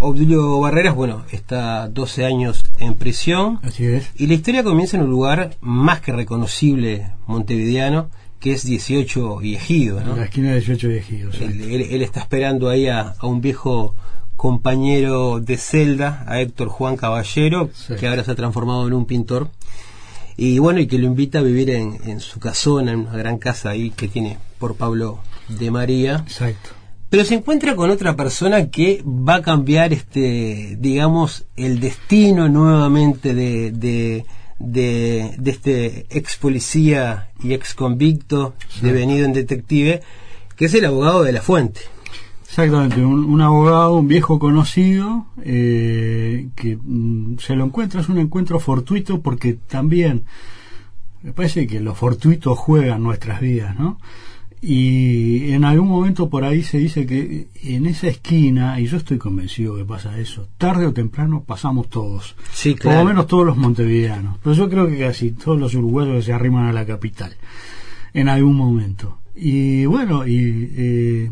[0.00, 3.60] Obdulio Barreras, bueno, está 12 años en prisión.
[3.62, 4.10] Así es.
[4.16, 9.54] Y la historia comienza en un lugar más que reconocible montevideano, que es 18 y
[9.54, 10.14] Ejido, ¿no?
[10.14, 11.30] En la esquina de 18 de Ejido.
[11.40, 13.94] Él, él- él está esperando ahí a, a un viejo
[14.42, 17.94] compañero de celda, a Héctor Juan Caballero, Sí.
[17.94, 19.50] que ahora se ha transformado en un pintor.
[20.36, 23.38] Y bueno, y que lo invita a vivir en, en su casona, en una gran
[23.38, 26.24] casa ahí que tiene por Pablo de María.
[26.26, 26.70] Exacto.
[27.08, 33.34] pero se encuentra con otra persona que va a cambiar este digamos el destino nuevamente
[33.34, 34.24] de, de,
[34.58, 40.00] de, de este ex policía y ex convicto devenido en detective
[40.56, 41.82] que es el abogado de la fuente
[42.52, 48.18] Exactamente, un, un abogado, un viejo conocido, eh, que mm, se lo encuentra, es un
[48.18, 50.24] encuentro fortuito porque también
[51.22, 53.98] me parece que lo fortuito juega nuestras vidas, ¿no?
[54.60, 59.16] Y en algún momento por ahí se dice que en esa esquina, y yo estoy
[59.16, 62.36] convencido que pasa eso, tarde o temprano pasamos todos.
[62.52, 64.36] Sí, Por lo menos todos los montevideanos.
[64.42, 67.32] Pero yo creo que casi todos los uruguayos que se arriman a la capital.
[68.12, 69.21] En algún momento.
[69.34, 71.30] Y bueno, y eh,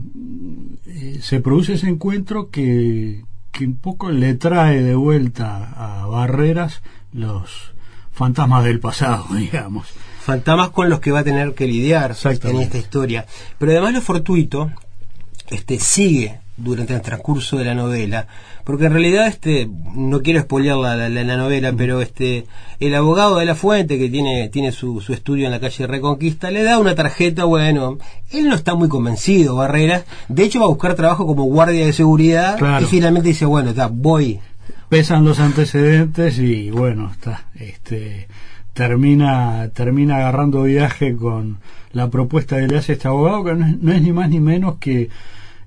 [0.87, 6.83] eh, se produce ese encuentro que, que un poco le trae de vuelta a Barreras
[7.13, 7.73] los
[8.13, 9.89] fantasmas del pasado, digamos.
[10.21, 13.27] fantasmas con los que va a tener que lidiar en esta historia.
[13.59, 14.71] Pero además lo fortuito
[15.51, 18.27] este, sigue durante el transcurso de la novela,
[18.64, 22.46] porque en realidad este no quiero spoilear la, la, la novela, pero este
[22.79, 26.51] el abogado de la fuente que tiene tiene su, su estudio en la calle Reconquista
[26.51, 27.99] le da una tarjeta, bueno,
[28.31, 31.92] él no está muy convencido, Barreras, de hecho va a buscar trabajo como guardia de
[31.92, 32.85] seguridad Claro.
[32.85, 34.38] y finalmente dice, bueno, está, voy.
[34.88, 38.29] pesan los antecedentes y bueno está este
[38.75, 41.59] termina termina agarrando viaje con
[41.92, 44.40] la propuesta que le hace este abogado que no es, no es ni más ni
[44.40, 45.09] menos que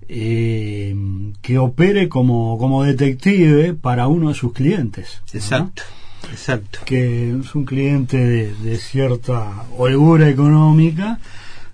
[0.09, 0.95] eh,
[1.41, 5.39] que opere como como detective para uno de sus clientes ¿no?
[5.39, 5.83] Exacto,
[6.31, 6.79] exacto.
[6.85, 11.19] que es un cliente de, de cierta holgura económica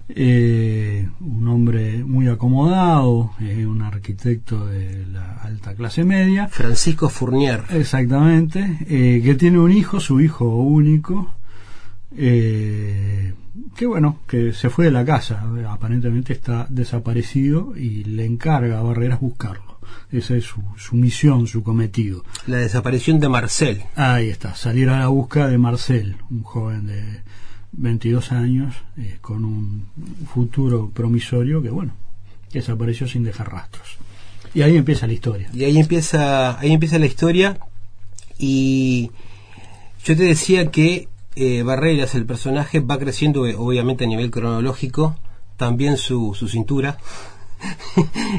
[0.10, 6.48] eh, un hombre muy acomodado, eh, un arquitecto de la alta clase media.
[6.48, 7.64] Francisco Fournier.
[7.70, 11.32] Exactamente, eh, que tiene un hijo, su hijo único,
[12.16, 13.34] eh,
[13.76, 18.84] que bueno, que se fue de la casa, aparentemente está desaparecido y le encarga a
[18.84, 19.80] Barreras buscarlo.
[20.12, 22.24] Esa es su, su misión, su cometido.
[22.48, 23.84] La desaparición de Marcel.
[23.96, 27.22] Ahí está, salir a la búsqueda de Marcel, un joven de
[27.74, 29.88] 22 años eh, con un
[30.34, 31.94] futuro promisorio que, bueno,
[32.52, 33.98] desapareció sin dejar rastros.
[34.54, 35.50] Y ahí empieza la historia.
[35.54, 37.60] Y ahí empieza, ahí empieza la historia.
[38.38, 39.12] Y
[40.04, 41.08] yo te decía que
[41.40, 45.16] eh, Barreras, el personaje, va creciendo eh, obviamente a nivel cronológico,
[45.58, 46.98] también su, su cintura.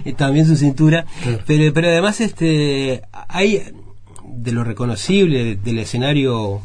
[0.05, 1.05] Y también su cintura.
[1.47, 3.63] Pero pero además este hay
[4.25, 6.63] de lo reconocible del escenario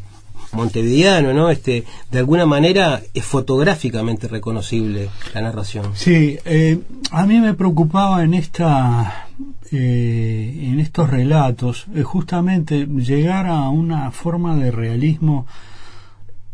[0.55, 5.91] montevideano no este de alguna manera es fotográficamente reconocible la narración.
[5.93, 6.79] Sí, eh,
[7.11, 9.27] a mí me preocupaba en esta
[9.71, 15.45] eh, en estos relatos eh, justamente llegar a una forma de realismo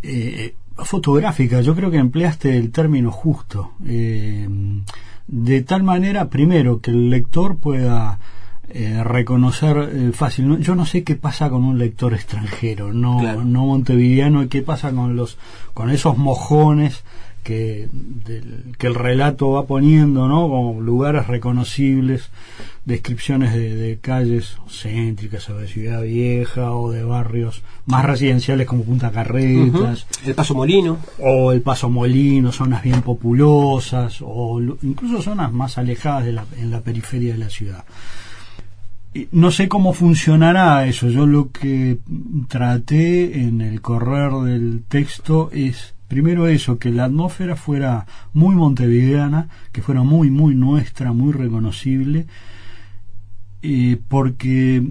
[0.04, 1.62] eh, fotográfica.
[1.62, 3.72] Yo creo que empleaste el término justo.
[3.86, 4.48] Eh,
[5.28, 8.20] de tal manera, primero, que el lector pueda
[8.70, 10.48] eh, reconocer eh, fácil.
[10.48, 13.44] No- Yo no sé qué pasa con un lector extranjero, no, Claro.
[13.44, 15.38] no montevideano, y qué pasa con los
[15.74, 17.04] con esos mojones
[17.44, 20.48] que, del- que el relato va poniendo, ¿no?
[20.50, 22.30] Como lugares reconocibles,
[22.86, 28.84] descripciones de, de calles céntricas o de Ciudad Vieja o de barrios más residenciales como
[28.84, 30.08] Punta Carretas.
[30.26, 35.78] El paso molino O el Paso Molino, zonas bien populosas, o lu- incluso zonas más
[35.78, 37.84] alejadas de la, en la periferia de la ciudad.
[39.34, 41.10] No sé cómo funcionará eso.
[41.10, 41.98] Yo lo que
[42.48, 49.48] traté en el correr del texto es, primero eso, que la atmósfera fuera muy montevideana,
[49.72, 52.28] que fuera muy, muy nuestra, muy reconocible,
[53.62, 54.84] eh, porque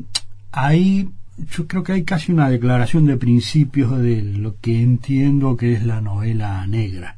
[0.50, 1.10] ahí
[1.54, 5.84] yo creo que hay casi una declaración de principios de lo que entiendo que es
[5.84, 7.16] la novela negra,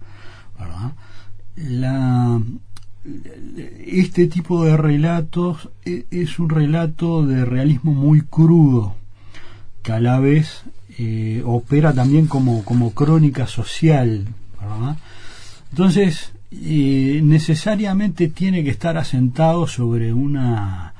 [3.86, 8.96] este tipo de relatos e- es un relato de realismo muy crudo,
[9.84, 10.64] que a la vez
[10.98, 14.26] eh, opera también como, como crónica social.
[15.70, 20.94] Entonces, eh, necesariamente tiene que estar asentado sobre una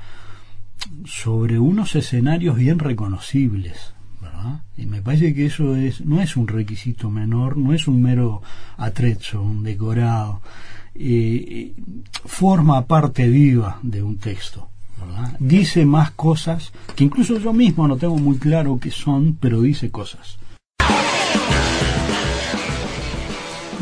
[1.05, 4.63] sobre unos escenarios bien reconocibles, ¿verdad?
[4.77, 8.41] Y me parece que eso es no es un requisito menor, no es un mero
[8.77, 10.41] atrezzo, un decorado,
[10.95, 11.73] eh,
[12.25, 14.69] forma parte viva de un texto.
[15.39, 19.91] Dice más cosas que incluso yo mismo no tengo muy claro qué son, pero dice
[19.91, 20.37] cosas.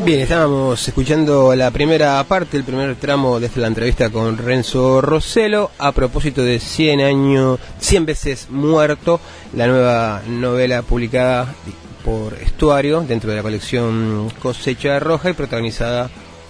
[0.04, 5.70] Bien, estábamos escuchando la primera parte, el primer tramo de la entrevista con Renzo Rossello
[5.78, 9.20] a propósito de 100 años, 100 veces muerto,
[9.54, 11.54] la nueva novela publicada
[12.04, 16.10] por Estuario dentro de la colección Cosecha Roja y protagonizada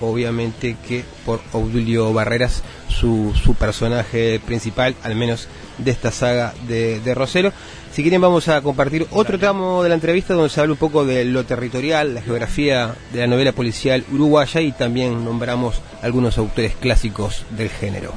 [0.10, 5.48] obviamente que por Obdulio Barreras, su, su personaje principal, al menos
[5.78, 7.52] de esta saga de, de Rosero.
[7.92, 11.06] Si quieren vamos a compartir otro tramo de la entrevista donde se habla un poco
[11.06, 16.76] de lo territorial, la geografía de la novela policial uruguaya y también nombramos algunos autores
[16.76, 18.14] clásicos del género.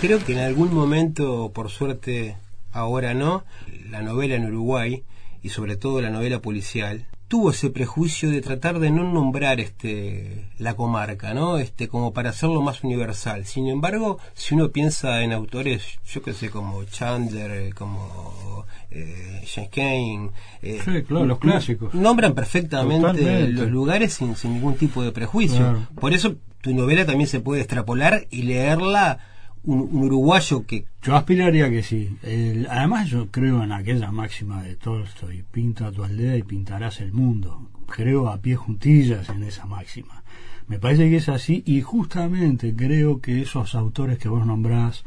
[0.00, 2.36] Creo que en algún momento, por suerte,
[2.72, 3.44] ahora no,
[3.90, 5.04] la novela en Uruguay
[5.42, 10.48] y sobre todo la novela policial tuvo ese prejuicio de tratar de no nombrar este
[10.58, 11.58] la comarca, ¿no?
[11.58, 13.46] Este como para hacerlo más universal.
[13.46, 20.32] Sin embargo, si uno piensa en autores, yo que sé, como Chandler, como eh, James
[20.60, 21.94] eh, Sí, claro, los clásicos.
[21.94, 23.52] nombran perfectamente Totalmente.
[23.52, 25.58] los lugares sin, sin ningún tipo de prejuicio.
[25.58, 25.86] Claro.
[26.00, 29.20] Por eso tu novela también se puede extrapolar y leerla
[29.64, 32.16] un, un uruguayo que Yo aspiraría que sí.
[32.22, 37.12] El- además yo creo en aquella máxima de Tolstoy, pinta tu aldea y pintarás el
[37.12, 37.68] mundo.
[37.86, 40.22] Creo a pie juntillas en esa máxima.
[40.68, 45.02] Me parece que es así y justamente creo que esos autores que vos nombrás,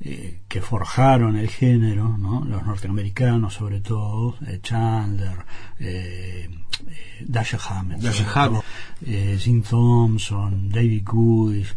[0.00, 2.44] eh, que forjaron el género, ¿no?
[2.46, 5.36] los norteamericanos sobre todo, eh, Chandler,
[5.78, 6.48] eh,
[6.88, 8.62] eh, Dashiell Hammett, todo,
[9.04, 9.38] Hammett.
[9.38, 11.74] Jim Thompson, David Goodish,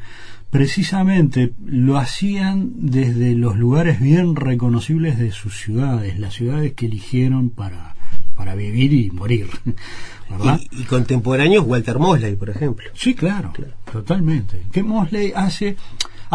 [0.54, 7.50] precisamente lo hacían desde los lugares bien reconocibles de sus ciudades, las ciudades que eligieron
[7.50, 7.96] para,
[8.36, 9.48] para vivir y morir.
[10.30, 10.62] ¿verdad?
[10.72, 12.86] y, y contemporáneos Walter Mosley, por ejemplo.
[12.94, 13.52] Sí, claro,
[13.92, 14.62] totalmente.
[14.72, 15.76] Que Mosley hace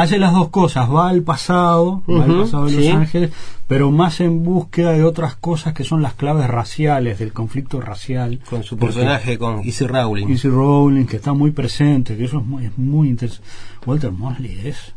[0.02, 2.90] hace las dos cosas, va al pasado, va al pasado de Los sí.
[2.90, 3.32] Ángeles,
[3.66, 8.40] pero más en búsqueda de otras cosas que son las claves raciales, del conflicto racial.
[8.48, 10.28] Con su personaje, con Easy Rowling.
[10.28, 13.48] Easy Rowling, que está muy presente, que eso es muy, es muy interesante.
[13.86, 14.94] Walter Mosley es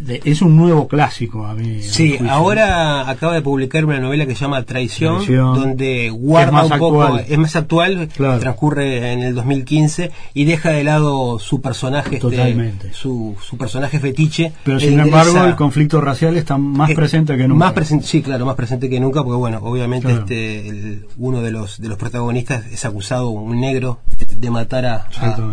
[0.00, 1.82] de- es un nuevo clásico a mí.
[1.82, 5.54] Sí, ahora acaba de publicar una novela que se llama Traición, Traición.
[5.54, 7.24] donde guarda un poco, actual.
[7.28, 8.08] es más actual,
[8.40, 14.52] transcurre en el 2015 y deja de lado su personaje, este, su, su personaje fetiche.
[14.64, 17.66] Pero Le sin interesa- embargo el conflicto racial está más Eh, presente que nunca.
[17.66, 20.20] Más presente, sí, claro, más presente que nunca, porque bueno, obviamente Claro.
[20.22, 24.00] este el- uno de los de los protagonistas es acusado, un negro,
[24.38, 25.06] de matar a,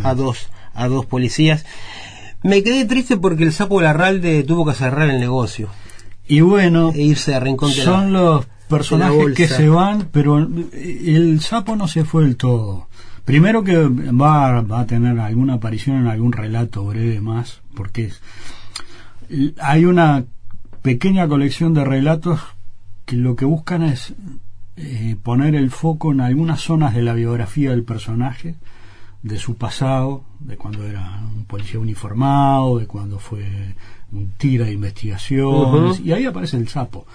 [0.04, 1.66] a dos a dos policías.
[2.44, 5.70] Me quedé triste porque el sapo Larralde tuvo que cerrar el negocio.
[6.28, 10.38] Y bueno, e irse a Rincón de la- son los personajes que se van, pero
[10.38, 12.88] el sapo no se fue del todo.
[13.26, 18.22] Primero que va, va a tener alguna aparición en algún relato breve más, porque es-
[19.62, 20.24] hay una
[20.82, 22.40] pequeña colección de relatos
[23.06, 24.14] que lo que buscan es
[24.80, 28.56] eh, poner el foco en algunas zonas de la biografía del personaje,
[29.28, 33.76] de su pasado, de cuando era un policía uniformado, de cuando fue
[34.12, 37.06] un tira de investigaciones, y ahí aparece el sapo,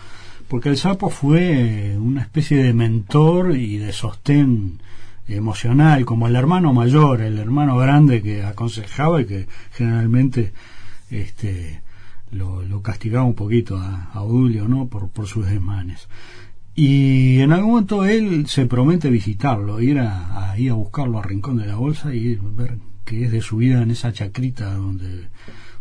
[0.48, 4.80] porque el sapo fue una especie de mentor y de sostén
[5.28, 10.52] emocional, como el hermano mayor, el hermano grande que aconsejaba y que generalmente
[11.10, 11.80] este
[12.30, 14.86] lo, lo castigaba un poquito a, a Odulio, ¿no?
[14.86, 16.08] Por, por sus desmanes.
[16.74, 21.58] Y en algún momento él se promete visitarlo, ir a, ahí a buscarlo a Rincón
[21.58, 25.28] de la Bolsa y ver qué es de su vida en esa chacrita donde,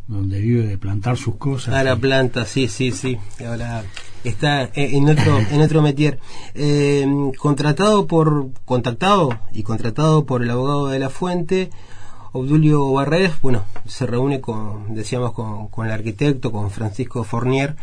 [0.07, 1.73] donde vive de plantar sus cosas.
[1.75, 3.17] A la planta, sí, sí, sí.
[3.45, 3.83] Ahora
[4.25, 6.19] está en en otro, en otro metier.
[6.55, 11.69] Eh, contratado por, contactado y contratado por el abogado de la fuente,
[12.33, 17.75] Obdulio Barreras, bueno, se reúne con, decíamos, con, con el arquitecto, con Francisco Fornier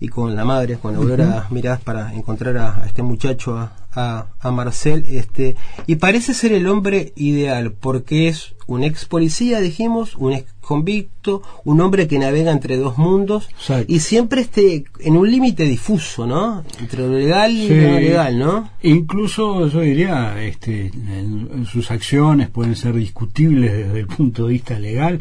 [0.00, 1.46] y con la madre, con Aurora.
[1.50, 5.56] Mirás, para encontrar a, a este muchacho, a, a, a Marcel, este,
[5.86, 11.42] y parece ser el hombre ideal, porque es un ex policía, dijimos, un ex convicto,
[11.64, 13.48] un hombre que navega entre dos mundos,
[13.86, 16.64] y siempre este, en un límite difuso, ¿no?
[16.80, 17.74] Entre lo legal y Sí.
[17.74, 18.70] lo no legal, ¿no?
[18.82, 24.52] Incluso yo diría, este, en- en sus acciones pueden ser discutibles desde el punto de
[24.54, 25.20] vista legal.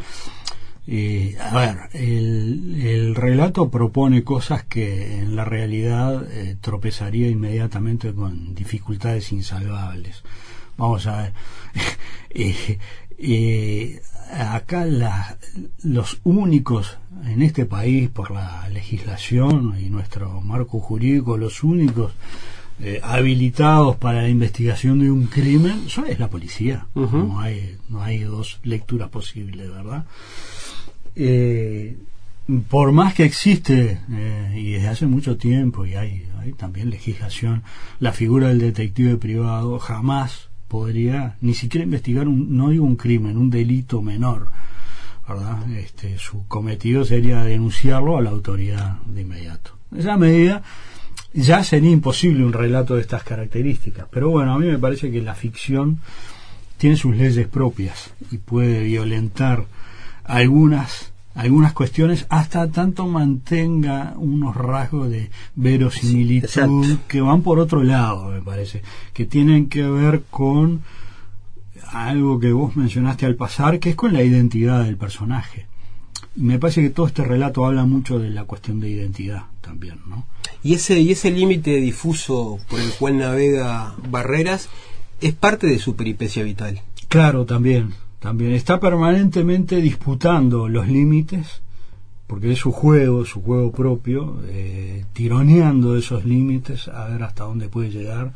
[0.88, 8.14] Eh, a ver, el, el relato propone cosas que en la realidad eh, tropezaría inmediatamente
[8.14, 10.24] con dificultades insalvables.
[10.78, 11.34] Vamos a ver.
[12.38, 12.80] Eh,
[13.18, 15.38] eh, acá la-
[15.84, 22.12] los únicos en este país por la legislación y nuestro marco jurídico, los únicos
[22.82, 26.88] eh, habilitados para la investigación de un crimen son es la policía.
[26.94, 30.04] No hay no hay dos lecturas posibles, ¿verdad?
[31.16, 31.98] Eh,
[32.70, 37.64] por más que existe eh, y desde hace mucho tiempo y hay, también legislación,
[38.00, 43.38] la figura del detective privado jamás podría ni siquiera investigar un, no digo un crimen,
[43.38, 44.48] un delito menor,
[45.28, 45.72] ¿verdad?
[45.72, 49.72] Este, su cometido sería denunciarlo a la autoridad de inmediato.
[49.92, 50.62] En esa medida
[51.34, 55.22] ya sería imposible un relato de estas características, pero bueno, a mí me parece que
[55.22, 56.00] la ficción
[56.78, 59.66] tiene sus leyes propias y puede violentar
[60.26, 68.32] algunas algunas cuestiones hasta tanto mantenga unos rasgos de verosimilitud que van por otro lado,
[68.32, 68.82] me parece,
[69.14, 70.82] que tienen que ver con
[71.92, 75.68] algo que vos mencionaste al pasar, que es con la identidad del personaje.
[76.38, 80.26] Me parece que todo este relato habla mucho de la cuestión de identidad también, ¿no?
[80.64, 84.70] Y ese, y ese límite difuso por el cual navega Barreras
[85.22, 86.82] es parte de su peripecia vital.
[87.08, 87.94] Claro, también,
[88.26, 88.54] también.
[88.54, 91.62] Está permanentemente disputando los límites,
[92.26, 97.70] porque es su juego, su juego propio, eh, tironeando esos límites, a ver hasta dónde
[97.70, 98.34] puede llegar,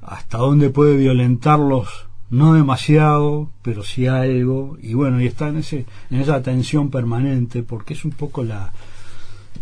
[0.00, 5.84] hasta dónde puede violentarlos, no demasiado, pero sí algo, y bueno, y está en, ese,
[6.10, 8.72] en esa tensión permanente, porque es un poco la...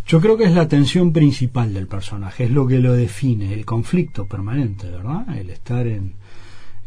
[0.07, 3.65] Yo creo que es la tensión principal del personaje, es lo que lo define, el
[3.65, 5.37] conflicto permanente, ¿verdad?
[5.37, 6.13] El estar en,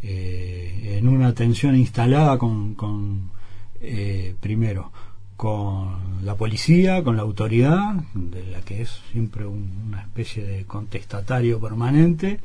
[0.03, 3.29] eh, en una tensión instalada con, con
[3.81, 4.91] eh, primero
[5.37, 10.65] con la policía, con la autoridad, de la que es siempre un- una especie de
[10.65, 12.41] contestatario permanente,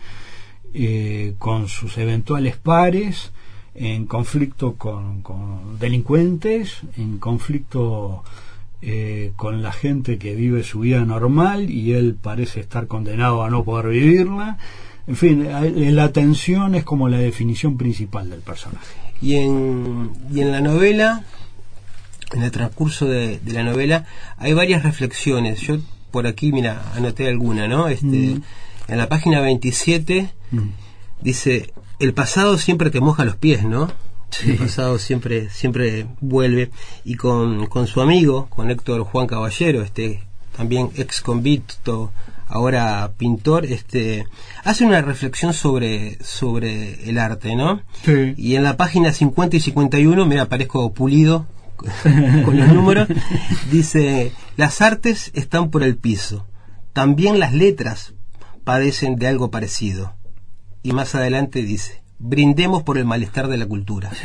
[0.72, 3.32] eh, con sus eventuales pares,
[3.74, 8.22] en conflicto con, con delincuentes, en conflicto
[8.80, 13.50] eh, con la gente que vive su vida normal y él parece estar condenado a
[13.50, 14.59] no poder vivirla.
[15.07, 18.94] En fin, eh, la tensión es como la definición principal del personaje.
[19.20, 21.24] Y en, y en la novela,
[22.32, 24.07] en el transcurso de, de la novela,
[24.38, 25.61] hay varias reflexiones.
[25.61, 25.78] Yo
[26.11, 27.88] por aquí, mira, anoté alguna, ¿no?
[27.88, 28.42] Este, Mm.
[28.86, 30.30] En la página 27
[31.22, 33.90] dice, el pasado siempre te moja los pies, ¿no?
[34.44, 36.70] El pasado siempre, siempre vuelve.
[37.05, 40.22] Y con, con su amigo, con Héctor Juan Caballero, este
[40.57, 42.12] también ex convicto,
[42.55, 44.26] ahora pintor, este
[44.62, 47.82] hace una reflexión sobre, sobre el arte, ¿no?
[48.05, 48.34] Sí.
[48.36, 51.46] Y en la página 50 y 51, mira, aparezco pulido
[52.44, 53.09] con los números,
[53.72, 56.46] dice, las artes están por el piso,
[56.92, 58.14] también las letras
[58.62, 60.14] padecen de algo parecido.
[60.84, 64.11] Y más adelante dice, brindemos por el malestar de la cultura.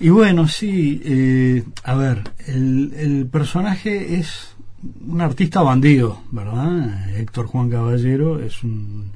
[0.00, 4.53] Y bueno, sí, eh, a ver, el, el personaje es
[5.06, 7.10] un artista bandido, ¿verdad?
[7.16, 9.10] Héctor Juan Caballero es un,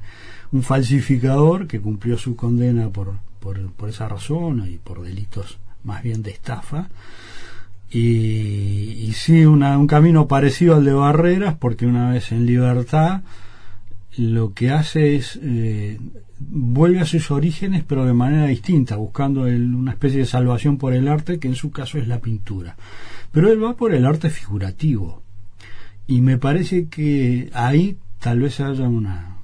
[0.61, 6.31] falsificador que cumplió su condena por, por, esa razón y por delitos más bien de
[6.31, 6.89] estafa.
[7.91, 13.21] Y, y sí, un camino parecido al de Barreras, porque una vez en libertad
[14.17, 15.97] lo que hace es eh,
[16.39, 20.93] vuelve a sus orígenes pero de manera distinta buscando el- una especie de salvación por
[20.93, 22.75] el arte que en su caso es la pintura
[23.31, 25.21] pero él va por el arte figurativo
[26.09, 29.37] y me parece que ahí tal vez haya una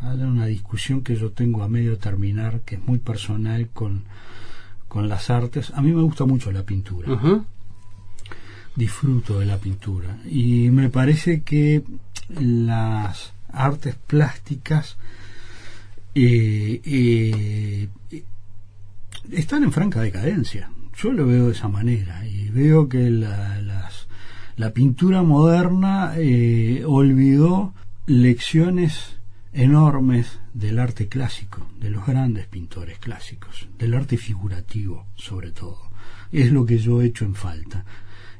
[0.00, 4.02] haya una discusión que yo tengo a medio terminar que es muy personal con
[4.88, 5.72] con las artes.
[5.74, 7.08] A mí me gusta mucho la pintura.
[8.76, 10.18] Disfruto de la pintura.
[10.30, 11.82] Y me parece que
[12.40, 14.96] las artes plásticas
[16.14, 17.88] eh, eh,
[19.32, 20.70] están en franca decadencia.
[20.96, 23.83] Yo lo veo de esa manera y veo que la, las-
[24.56, 27.74] la pintura moderna eh, olvidó
[28.06, 29.18] lecciones
[29.52, 35.90] enormes del arte clásico, de los grandes pintores clásicos, del arte figurativo sobre todo.
[36.32, 37.84] Es lo que yo he hecho en falta.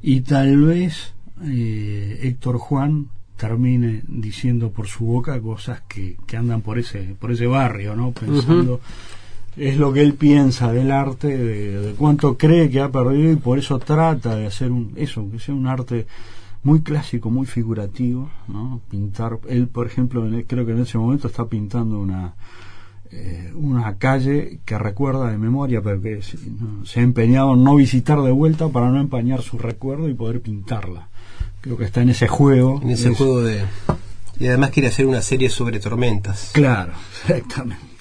[0.01, 1.13] Y tal vez
[1.43, 7.31] eh, Héctor Juan termine diciendo por su boca cosas que, que andan por ese por
[7.31, 8.11] ese barrio, ¿no?
[8.11, 8.79] Pensando
[9.57, 13.35] es lo que él piensa del arte, de, de cuánto cree que ha perdido y
[13.37, 16.05] por eso trata de hacer un eso, que sea un arte
[16.63, 18.81] muy clásico, muy figurativo, ¿no?
[18.89, 22.33] Pintar, él por ejemplo, en- creo que en ese momento está pintando una
[23.11, 27.63] eh, una calle que recuerda de memoria, pero que se, no, se ha empeñado en
[27.63, 31.07] no visitar de vuelta para no empañar su recuerdo y poder pintarla.
[31.61, 32.81] Creo que está en ese juego.
[32.81, 33.61] En ese Es- juego de...
[34.37, 36.49] Y además quiere hacer una serie sobre tormentas.
[36.53, 36.91] Claro,
[37.21, 37.94] exactamente.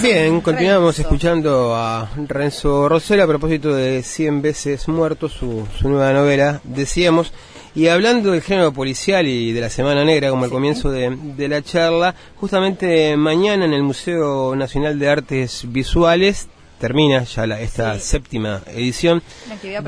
[0.00, 1.02] Bien, continuamos Renzo.
[1.02, 7.32] escuchando a Renzo Rosell a propósito de 100 veces muerto, su, su nueva novela, decíamos,
[7.74, 11.48] y hablando del género policial y de la Semana Negra, como al comienzo de, de
[11.48, 16.48] la charla, justamente mañana en el Museo Nacional de Artes Visuales
[16.78, 19.22] termina ya la- esta séptima edición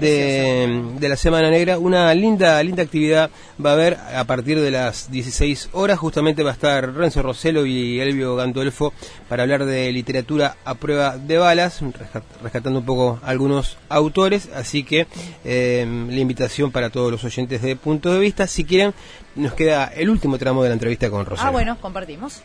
[0.00, 1.78] de, de la Semana Negra.
[1.78, 3.30] Una linda, linda actividad
[3.64, 5.98] va a haber a partir de las 16 horas.
[5.98, 8.92] Justamente va a estar Renzo Roselo y Elvio Gandolfo
[9.28, 14.48] para hablar de literatura a prueba de balas, rescat- rescatando un poco algunos autores.
[14.54, 15.06] Así que
[15.44, 18.46] eh, la invitación para todos los oyentes de punto de vista.
[18.46, 18.94] Si quieren,
[19.34, 21.48] nos queda el último tramo de la entrevista con Roselo.
[21.48, 22.42] Ah, bueno, compartimos.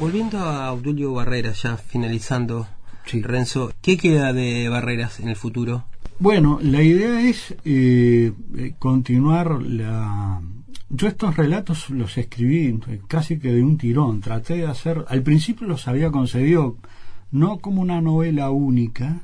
[0.00, 2.66] Volviendo a Audulio Barreras, ya finalizando,
[3.06, 5.84] Renzo, ¿qué queda de Barreras en el futuro?
[6.18, 10.42] Bueno, la idea es eh, eh, continuar la...
[10.90, 14.20] Yo estos relatos los escribí eh, casi que de un tirón.
[14.20, 15.04] Traté de hacer...
[15.08, 16.76] Al principio los había concebido
[17.30, 19.20] no como una novela única,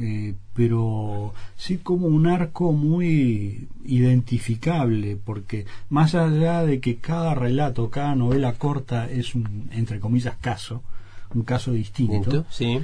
[0.00, 7.90] eh, pero sí como un arco muy identificable, porque más allá de que cada relato,
[7.90, 10.82] cada novela corta es un, entre comillas, caso,
[11.34, 12.80] un caso distinto, Sí.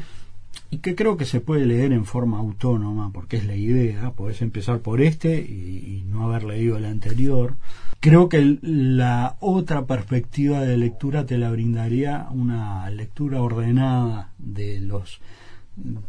[0.71, 4.43] y que creo que se puede leer en forma autónoma, porque es la idea, podés
[4.43, 7.55] empezar por este y, y no haber leído el anterior.
[8.01, 15.21] Creo que la otra perspectiva de lectura te la brindaría una lectura ordenada de los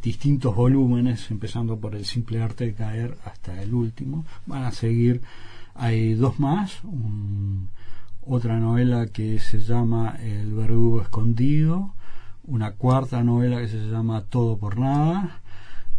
[0.01, 4.25] distintos volúmenes, empezando por el simple arte de caer hasta el último.
[4.45, 5.21] Van a seguir,
[5.75, 7.69] hay dos más, un-
[8.25, 11.93] otra novela que se llama El verdugo escondido,
[12.45, 15.41] una cuarta novela que se llama Todo por nada,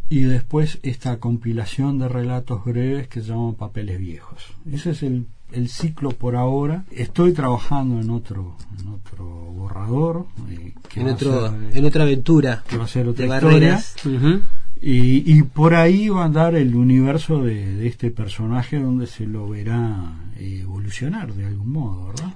[0.08, 4.52] y después esta compilación de relatos breves que se llaman Papeles Viejos.
[4.70, 6.84] Ese es el, el ciclo por ahora.
[6.90, 10.26] Estoy trabajando en otro, en otro borrador.
[10.50, 13.58] eh, que En, otro, ser, en otra aventura que va a ser otra de historia.
[13.58, 13.94] Barreras.
[14.04, 14.40] Ujú.
[14.82, 19.26] Y, y por ahí va a andar el universo de, de este personaje donde se
[19.26, 22.34] lo verá eh, evolucionar de algún modo, ¿verdad?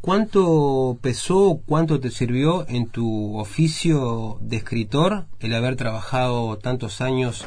[0.00, 7.46] ¿Cuánto pesó, cuánto te sirvió en tu oficio de escritor el haber trabajado tantos años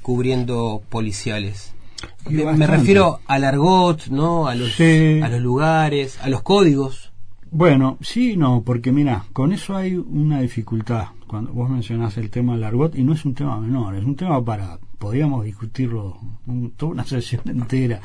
[0.00, 1.71] cubriendo policiales?
[2.28, 4.46] Me, refiero al argot, ¿no?
[4.46, 5.20] A los, Sí.
[5.22, 7.12] a los lugares, a los códigos.
[7.50, 11.08] Bueno, sí, no, porque mira, con eso hay una dificultad.
[11.26, 14.16] Cuando vos mencionás el tema del argot, y no es un tema menor, es un
[14.16, 18.00] tema para, podríamos discutirlo un- toda una sesión entera,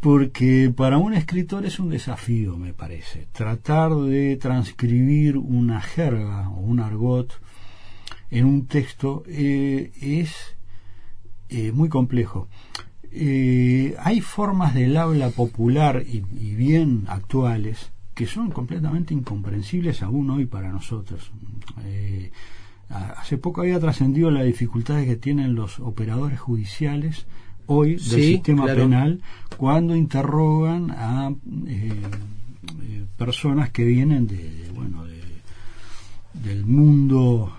[0.00, 6.60] porque para un escritor es un desafío, me parece, tratar de transcribir una jerga o
[6.60, 7.32] un argot
[8.30, 10.34] en un texto eh, es
[11.48, 12.48] eh, muy complejo.
[13.14, 20.30] Eh, hay formas del habla popular y, y bien actuales que son completamente incomprensibles aún
[20.30, 21.30] hoy para nosotros.
[21.84, 22.30] Eh,
[22.90, 27.26] hace poco había trascendido las dificultades que tienen los operadores judiciales
[27.66, 28.82] hoy del Sí, sistema claro.
[28.82, 29.20] penal
[29.56, 31.30] cuando interrogan a
[31.66, 31.92] eh,
[32.82, 35.20] eh, personas que vienen de, de, bueno de,
[36.34, 37.52] del mundo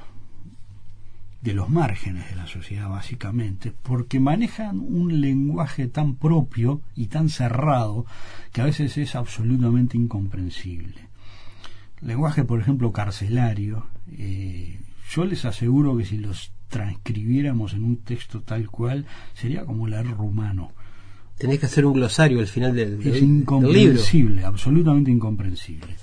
[1.43, 7.27] de los márgenes de la sociedad básicamente, porque manejan un lenguaje tan propio y tan
[7.29, 8.05] cerrado
[8.53, 11.09] que a veces es absolutamente incomprensible.
[12.01, 14.79] Lenguaje, por ejemplo, carcelario, eh,
[15.11, 20.07] yo les aseguro que si los transcribiéramos en un texto tal cual, sería como leer
[20.11, 20.71] rumano.
[21.37, 23.35] Tenés que hacer un glosario al final del, del- Es del libro.
[23.39, 25.95] incomprensible, absolutamente incomprensible.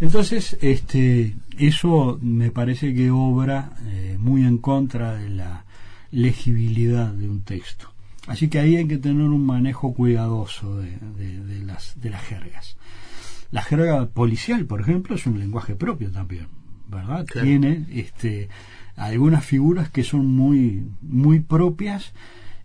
[0.00, 5.64] Entonces, este, eso me parece que obra eh, muy en contra de la
[6.10, 7.92] legibilidad de un texto.
[8.26, 12.22] Así que ahí hay que tener un manejo cuidadoso de, de- de las, de las
[12.22, 12.76] jergas.
[13.52, 16.48] La jerga policial, por ejemplo, es un lenguaje propio también,
[16.90, 17.24] ¿verdad?
[17.26, 17.46] Claro.
[17.46, 18.48] Tiene este,
[18.96, 22.12] algunas figuras que son muy, muy propias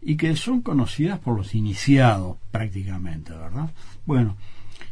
[0.01, 3.69] y que son conocidas por los iniciados prácticamente, ¿verdad?
[4.07, 4.35] Bueno,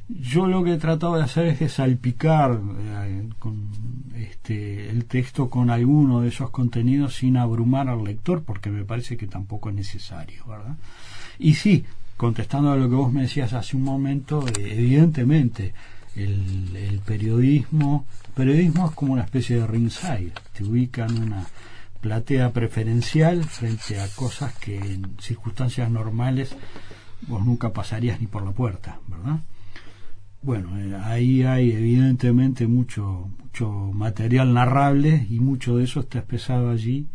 [0.10, 3.70] yo lo que he tratado de hacer es de salpicar eh, con
[4.16, 9.18] este, el texto con alguno de esos contenidos sin abrumar al lector, porque me parece
[9.18, 10.76] que tampoco es necesario, ¿verdad?
[11.38, 11.86] Y sí,
[12.18, 15.74] contestando a lo que vos me decías hace un momento, eh, evidentemente
[16.16, 21.46] el, el periodismo, periodismo es como una especie de ringside, te ubican una
[22.02, 26.56] platea preferencial frente a cosas que en circunstancias normales
[27.28, 29.40] vos nunca pasarías ni por la puerta, ¿verdad?
[30.42, 36.70] Bueno, eh, ahí hay evidentemente mucho, mucho material narrable y mucho de eso está expresado
[36.70, 37.08] allí.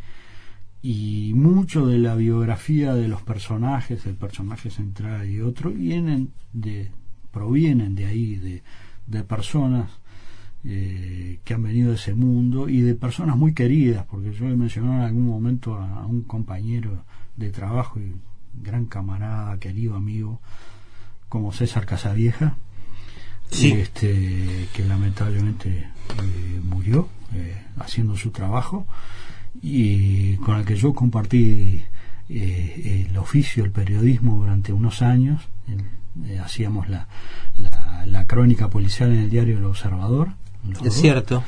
[0.83, 6.91] Y mucho de la biografía de los personajes, el personaje central y otro, vienen de,
[7.33, 8.63] provienen de ahí, de,
[9.07, 9.91] de personas
[10.65, 14.57] eh, que han venido de ese mundo y de personas muy queridas, porque yo he
[14.57, 17.05] mencionado en algún momento a, a un compañero
[17.37, 18.15] de trabajo y
[18.63, 20.41] gran camarada, querido amigo,
[21.31, 22.59] como César Casavieja,
[23.55, 23.73] Sí.
[23.73, 28.87] este, que lamentablemente eh, murió eh, haciendo su trabajo
[29.63, 31.83] y con el que yo compartí
[32.29, 35.43] eh, el oficio, el periodismo durante unos años.
[36.27, 37.09] Eh, hacíamos la,
[37.59, 40.31] la, la crónica policial en el diario El Observador.
[40.85, 41.43] Es cierto,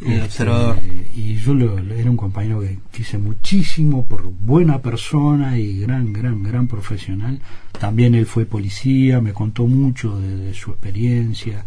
[0.00, 0.78] el Este, observador.
[1.14, 6.42] Y yo lo- era un compañero que quise muchísimo por buena persona y gran, gran,
[6.42, 7.40] gran profesional.
[7.78, 11.64] También él fue policía, me contó mucho de, de su experiencia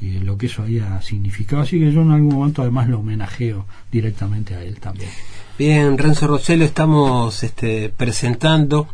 [0.00, 1.62] y lo que eso había significado.
[1.62, 5.10] Así que yo en algún momento además lo homenajeo directamente a él también.
[5.58, 8.86] Bien, Renzo Rossello, estamos este, presentando,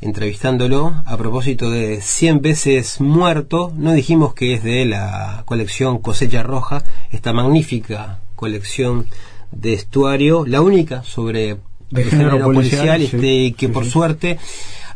[0.00, 3.74] entrevistándolo a propósito de 100 veces muerto.
[3.76, 9.06] No dijimos que es de la colección Cosecha Roja, esta magnífica colección
[9.52, 11.58] de estuario, la única sobre
[11.90, 13.90] De el género policial, este, que sí, por sí.
[13.90, 14.38] suerte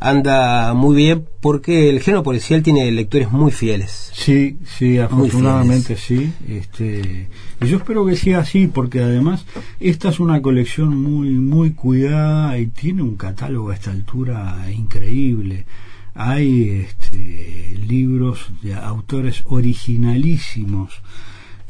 [0.02, 4.10] anda muy bien porque el género policial tiene lectores muy fieles.
[4.12, 6.32] Sí, sí, afortunadamente sí.
[6.48, 7.28] Este,
[7.60, 9.46] y yo espero que sea así, porque además
[9.80, 15.66] esta es una colección muy, muy cuidada y tiene un catálogo a esta altura increíble.
[16.14, 21.00] Hay este, libros de autores originalísimos.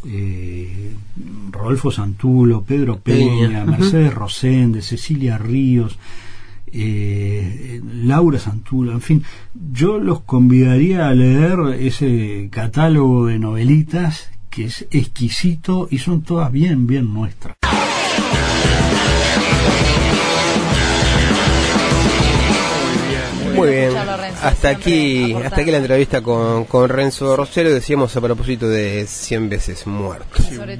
[0.04, 0.94] Eh,
[1.52, 4.12] Rodolfo Santulo, Pedro Peña, Peña, Mercedes.
[4.12, 5.96] Rosende, Cecilia Ríos,
[6.72, 9.24] eh, Laura Santulo, en fin,
[9.72, 16.50] yo los convidaría a leer ese catálogo de novelitas que es exquisito y son todas
[16.52, 17.56] bien, bien nuestras.
[23.54, 23.90] Muy bien.
[24.42, 27.72] Hasta aquí, hasta aquí la entrevista con, con Renzo Rosero.
[27.72, 30.26] Decíamos a propósito de 100 veces muerto.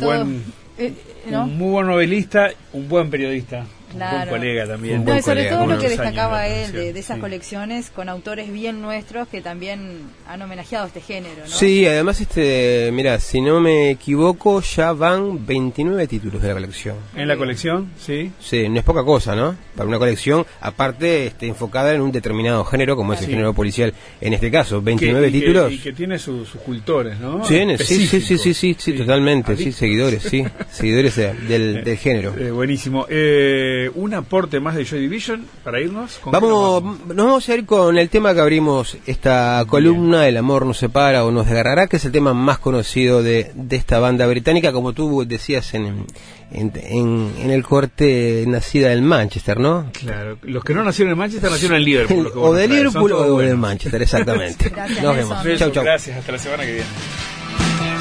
[0.01, 0.43] Buen-
[0.79, 0.93] eh,
[1.31, 1.45] ¿no?
[1.45, 4.31] Un muy buen novelista, un buen periodista, un Claro.
[4.31, 4.99] buen colega también.
[5.01, 7.21] Un buen sobre colega, todo lo que destacaba de él de, esas sí.
[7.21, 11.47] colecciones con autores bien nuestros que también han homenajeado este género, ¿no?
[11.49, 16.97] Sí, además, este, mira, si no me equivoco, ya van 29 títulos de la colección.
[17.17, 18.31] En la colección, sí.
[18.41, 19.57] Sí, no es poca cosa, ¿no?
[19.77, 23.33] Para una colección, aparte, este, enfocada en un determinado género, como es el Sí.
[23.33, 23.93] género policial.
[24.21, 25.73] En este caso, 29 Que- y que- títulos.
[25.73, 27.45] y que tiene sus, sus cultores, ¿no?
[27.45, 32.35] Sí, sí, sí, sí, sí, sí, totalmente, sí, seguidores, sí, seguidores de- del, del género.
[32.39, 33.07] Eh, buenísimo.
[33.09, 36.19] Eh, un aporte más de Joy Division para irnos.
[36.19, 40.37] ¿Con nos Vamos, nos vamos a ir con el tema que abrimos esta columna, El
[40.37, 43.99] amor nos separa o nos desgarrará, que es el tema más conocido de, de esta
[43.99, 46.07] banda británica, como tú decías en,
[46.51, 49.91] en, en- en el corte nacida en Manchester, ¿no?
[49.93, 52.25] Claro, los que no nacieron en Manchester nacieron en Liverpool.
[52.25, 53.55] los que o de Liverpool o de.
[53.55, 54.69] Manchester, exactamente.
[54.75, 55.59] Gracias, Nos vemos.
[55.59, 55.85] Chau, chau.
[55.85, 57.92] Gracias, hasta la semana que viene.